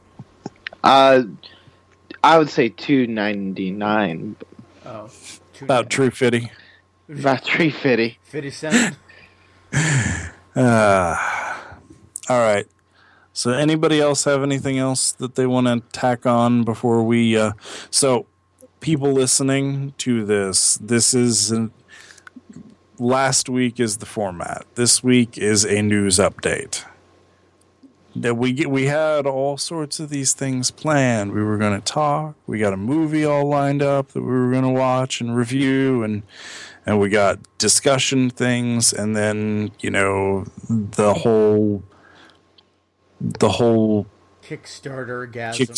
Uh, 0.84 1.22
I 2.22 2.38
would 2.38 2.50
say 2.50 2.68
two 2.68 3.08
ninety 3.08 3.72
nine. 3.72 4.36
Oh. 4.84 5.10
About 5.60 5.90
True 5.90 6.10
Fitty. 6.10 6.50
About 7.10 7.44
three 7.44 7.70
fifty. 7.70 8.18
Fifty 8.22 8.50
cent. 8.50 8.96
Uh, 10.54 11.16
all 12.28 12.38
right. 12.38 12.66
So, 13.32 13.52
anybody 13.52 14.00
else 14.00 14.24
have 14.24 14.42
anything 14.42 14.78
else 14.78 15.12
that 15.12 15.34
they 15.34 15.46
want 15.46 15.66
to 15.66 15.80
tack 15.98 16.26
on 16.26 16.62
before 16.62 17.02
we? 17.02 17.36
Uh, 17.36 17.52
so, 17.90 18.26
people 18.80 19.12
listening 19.12 19.94
to 19.98 20.24
this, 20.24 20.76
this 20.78 21.14
is 21.14 21.50
an, 21.50 21.72
last 22.98 23.48
week 23.48 23.80
is 23.80 23.98
the 23.98 24.06
format. 24.06 24.66
This 24.74 25.02
week 25.02 25.38
is 25.38 25.64
a 25.64 25.82
news 25.82 26.18
update. 26.18 26.84
That 28.16 28.34
we 28.36 28.52
get, 28.52 28.68
we 28.70 28.86
had 28.86 29.24
all 29.26 29.56
sorts 29.56 30.00
of 30.00 30.10
these 30.10 30.32
things 30.32 30.72
planned. 30.72 31.32
We 31.32 31.44
were 31.44 31.56
going 31.58 31.80
to 31.80 31.84
talk. 31.84 32.34
We 32.46 32.58
got 32.58 32.72
a 32.72 32.76
movie 32.76 33.24
all 33.24 33.48
lined 33.48 33.82
up 33.82 34.08
that 34.08 34.22
we 34.22 34.26
were 34.32 34.50
going 34.50 34.64
to 34.64 34.68
watch 34.70 35.20
and 35.20 35.36
review, 35.36 36.02
and 36.02 36.24
and 36.84 36.98
we 36.98 37.08
got 37.08 37.38
discussion 37.58 38.28
things, 38.28 38.92
and 38.92 39.14
then 39.14 39.70
you 39.78 39.90
know 39.90 40.46
the 40.68 41.14
whole 41.14 41.84
the 43.20 43.48
whole 43.50 44.06
Kickstarter 44.42 45.32
gasm. 45.32 45.68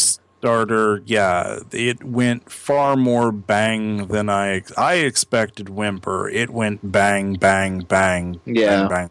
Kickstarter, 0.42 1.03
yeah, 1.05 1.59
it 1.71 2.03
went 2.03 2.51
far 2.51 2.97
more 2.97 3.31
bang 3.31 4.07
than 4.07 4.31
I 4.31 4.62
I 4.79 4.95
expected. 4.95 5.68
Whimper, 5.68 6.31
it 6.31 6.49
went 6.49 6.90
bang, 6.92 7.35
bang, 7.35 7.81
bang, 7.81 8.40
Yeah. 8.47 8.87
bang, 8.87 8.88
bang. 8.88 9.11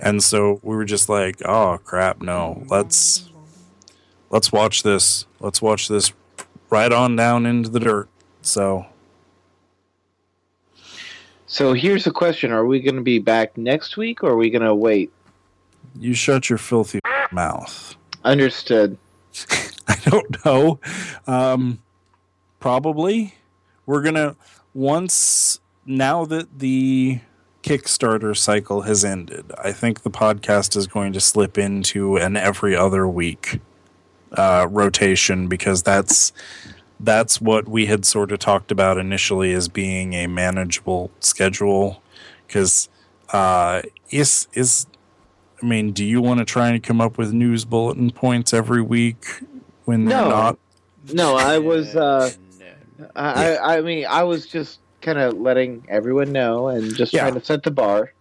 And 0.00 0.22
so 0.22 0.60
we 0.62 0.76
were 0.76 0.84
just 0.84 1.08
like, 1.08 1.40
"Oh 1.44 1.78
crap, 1.84 2.20
no. 2.22 2.64
Let's 2.68 3.30
let's 4.30 4.52
watch 4.52 4.82
this. 4.82 5.26
Let's 5.40 5.60
watch 5.62 5.88
this 5.88 6.12
right 6.70 6.92
on 6.92 7.16
down 7.16 7.46
into 7.46 7.68
the 7.68 7.80
dirt." 7.80 8.08
So, 8.42 8.86
So 11.46 11.72
here's 11.72 12.04
the 12.04 12.12
question: 12.12 12.52
Are 12.52 12.66
we 12.66 12.80
going 12.80 12.96
to 12.96 13.02
be 13.02 13.18
back 13.18 13.56
next 13.56 13.96
week, 13.96 14.22
or 14.22 14.30
are 14.30 14.36
we 14.36 14.50
going 14.50 14.62
to 14.62 14.74
wait? 14.74 15.10
you 15.98 16.14
shut 16.14 16.50
your 16.50 16.58
filthy 16.58 17.00
mouth. 17.32 17.96
Understood. 18.24 18.98
I 19.88 19.96
don't 20.04 20.44
know. 20.44 20.80
Um, 21.26 21.82
probably. 22.60 23.34
We're 23.86 24.02
gonna 24.02 24.36
once 24.74 25.60
now 25.84 26.24
that 26.26 26.58
the 26.58 27.20
Kickstarter 27.66 28.36
cycle 28.36 28.82
has 28.82 29.04
ended. 29.04 29.50
I 29.58 29.72
think 29.72 30.02
the 30.04 30.10
podcast 30.10 30.76
is 30.76 30.86
going 30.86 31.12
to 31.14 31.20
slip 31.20 31.58
into 31.58 32.16
an 32.16 32.36
every 32.36 32.76
other 32.76 33.08
week 33.08 33.58
uh, 34.30 34.68
rotation 34.70 35.48
because 35.48 35.82
that's 35.82 36.32
that's 37.00 37.40
what 37.40 37.66
we 37.68 37.86
had 37.86 38.04
sort 38.04 38.30
of 38.30 38.38
talked 38.38 38.70
about 38.70 38.98
initially 38.98 39.52
as 39.52 39.68
being 39.68 40.14
a 40.14 40.28
manageable 40.28 41.10
schedule. 41.18 42.00
Because 42.46 42.88
uh, 43.32 43.82
is 44.10 44.46
is 44.52 44.86
I 45.60 45.66
mean, 45.66 45.90
do 45.90 46.04
you 46.04 46.20
want 46.20 46.38
to 46.38 46.44
try 46.44 46.68
and 46.68 46.80
come 46.80 47.00
up 47.00 47.18
with 47.18 47.32
news 47.32 47.64
bulletin 47.64 48.12
points 48.12 48.54
every 48.54 48.80
week 48.82 49.24
when 49.86 50.04
they're 50.04 50.20
No. 50.20 50.28
not? 50.30 50.58
No, 51.12 51.36
I 51.36 51.58
was. 51.58 51.96
Uh, 51.96 52.30
No. 52.98 53.10
I, 53.14 53.56
I 53.56 53.76
I 53.76 53.80
mean, 53.82 54.06
I 54.08 54.22
was 54.22 54.46
just 54.46 54.78
kind 55.06 55.18
of 55.18 55.38
letting 55.40 55.86
everyone 55.88 56.32
know 56.32 56.68
and 56.68 56.94
just 56.94 57.12
Yeah. 57.12 57.20
trying 57.22 57.40
to 57.40 57.44
set 57.44 57.62
the 57.62 57.70
bar. 57.70 58.12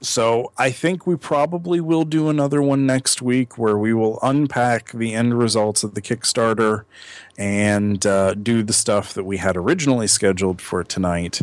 So 0.00 0.52
I 0.56 0.70
think 0.70 1.08
we 1.08 1.16
probably 1.16 1.80
will 1.80 2.04
do 2.04 2.28
another 2.28 2.62
one 2.62 2.86
next 2.86 3.20
week 3.20 3.58
where 3.58 3.76
we 3.76 3.92
will 3.92 4.20
unpack 4.22 4.92
the 4.92 5.12
end 5.12 5.36
results 5.36 5.82
of 5.82 5.94
the 5.94 6.00
Kickstarter 6.00 6.84
and 7.36 8.06
uh, 8.06 8.34
do 8.34 8.62
the 8.62 8.72
stuff 8.72 9.12
that 9.14 9.24
we 9.24 9.38
had 9.38 9.56
originally 9.56 10.06
scheduled 10.06 10.60
for 10.62 10.84
tonight, 10.84 11.42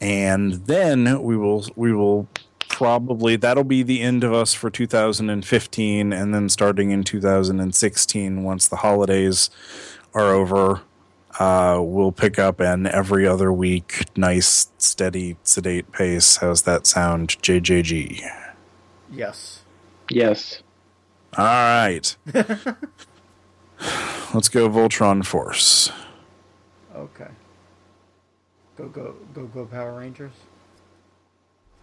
and 0.00 0.54
then 0.66 1.22
we 1.22 1.36
will 1.36 1.66
we 1.76 1.92
will 1.92 2.26
probably 2.70 3.36
that'll 3.36 3.64
be 3.64 3.82
the 3.82 4.00
end 4.00 4.24
of 4.24 4.32
us 4.32 4.54
for 4.54 4.70
2015, 4.70 6.12
and 6.14 6.34
then 6.34 6.48
starting 6.48 6.90
in 6.92 7.04
2016 7.04 8.42
once 8.42 8.66
the 8.66 8.76
holidays 8.76 9.50
are 10.14 10.32
over. 10.32 10.80
Uh, 11.38 11.78
we'll 11.82 12.12
pick 12.12 12.38
up 12.38 12.60
an 12.60 12.86
every 12.86 13.26
other 13.26 13.52
week, 13.52 14.04
nice, 14.16 14.68
steady, 14.78 15.36
sedate 15.42 15.90
pace. 15.92 16.36
How's 16.38 16.62
that 16.62 16.86
sound, 16.86 17.40
JJG? 17.42 18.22
Yes. 19.12 19.62
Yes. 20.10 20.62
All 21.38 21.44
right. 21.44 22.16
Let's 24.34 24.48
go 24.48 24.68
Voltron 24.68 25.24
Force. 25.24 25.90
Okay. 26.94 27.28
Go 28.76 28.88
go 28.88 29.14
go 29.34 29.46
go 29.46 29.64
Power 29.66 29.98
Rangers. 29.98 30.32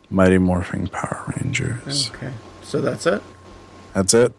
Mighty 0.09 0.37
Morphing 0.37 0.91
Power 0.91 1.33
Rangers. 1.35 2.09
Okay. 2.11 2.31
So 2.63 2.81
that's 2.81 3.05
it. 3.05 3.21
That's 3.93 4.13
it. 4.13 4.33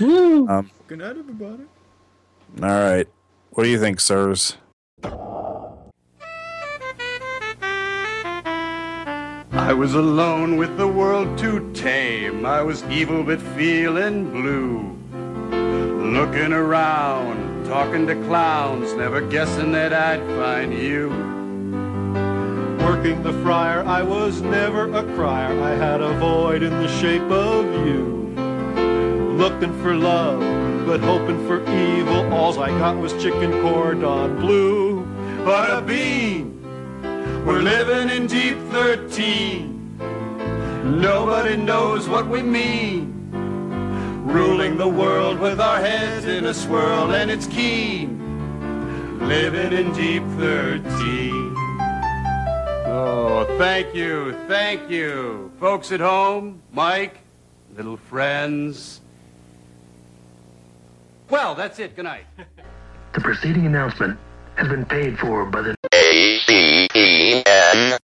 Woo! 0.00 0.46
Um, 0.48 0.70
Good 0.86 0.98
night, 0.98 1.16
everybody. 1.16 1.64
all 2.62 2.68
right. 2.68 3.08
What 3.54 3.64
do 3.64 3.68
you 3.68 3.78
think, 3.78 4.00
sirs? 4.00 4.56
I 9.52 9.74
was 9.74 9.92
alone 9.94 10.56
with 10.56 10.78
the 10.78 10.88
world 10.88 11.36
to 11.40 11.70
tame. 11.74 12.46
I 12.46 12.62
was 12.62 12.82
evil 12.84 13.22
but 13.22 13.42
feeling 13.42 14.30
blue. 14.30 14.96
Looking 16.14 16.54
around, 16.54 17.66
talking 17.66 18.06
to 18.06 18.14
clowns, 18.24 18.94
never 18.94 19.20
guessing 19.20 19.70
that 19.72 19.92
I'd 19.92 20.24
find 20.38 20.72
you. 20.72 21.10
Working 22.86 23.22
the 23.22 23.34
friar, 23.42 23.84
I 23.84 24.00
was 24.00 24.40
never 24.40 24.90
a 24.94 25.02
crier. 25.14 25.60
I 25.60 25.74
had 25.74 26.00
a 26.00 26.14
void 26.18 26.62
in 26.62 26.72
the 26.72 26.88
shape 27.00 27.30
of 27.30 27.66
you. 27.86 28.32
Looking 29.36 29.78
for 29.82 29.94
love, 29.94 30.40
but 30.84 31.00
hoping 31.00 31.46
for 31.46 31.60
evil. 31.62 32.32
Alls 32.32 32.58
I 32.58 32.68
got 32.78 32.96
was 32.96 33.12
chicken 33.22 33.52
cordon 33.62 34.36
bleu. 34.36 35.04
But 35.44 35.78
a 35.78 35.82
bean, 35.82 36.62
we're 37.44 37.62
living 37.62 38.10
in 38.10 38.26
deep 38.26 38.56
13. 38.70 39.98
Nobody 41.00 41.56
knows 41.56 42.08
what 42.08 42.28
we 42.28 42.42
mean. 42.42 43.10
Ruling 44.24 44.76
the 44.76 44.88
world 44.88 45.38
with 45.38 45.60
our 45.60 45.78
heads 45.78 46.26
in 46.26 46.46
a 46.46 46.54
swirl, 46.54 47.12
and 47.12 47.30
it's 47.30 47.46
keen. 47.46 48.18
Living 49.28 49.72
in 49.72 49.92
deep 49.92 50.22
13. 50.38 51.54
Oh, 52.86 53.44
thank 53.58 53.94
you, 53.94 54.32
thank 54.48 54.88
you. 54.88 55.52
Folks 55.60 55.92
at 55.92 56.00
home, 56.00 56.62
Mike, 56.72 57.18
little 57.76 57.96
friends. 57.96 59.01
Well, 61.32 61.54
that's 61.54 61.78
it. 61.78 61.96
Good 61.96 62.04
night. 62.04 62.26
The 63.14 63.20
preceding 63.20 63.64
announcement 63.64 64.18
has 64.56 64.68
been 64.68 64.84
paid 64.84 65.18
for 65.18 65.46
by 65.46 65.62
the 65.62 65.74
A 65.94 66.38
C 66.46 66.86
E 66.94 67.42
N 67.46 67.98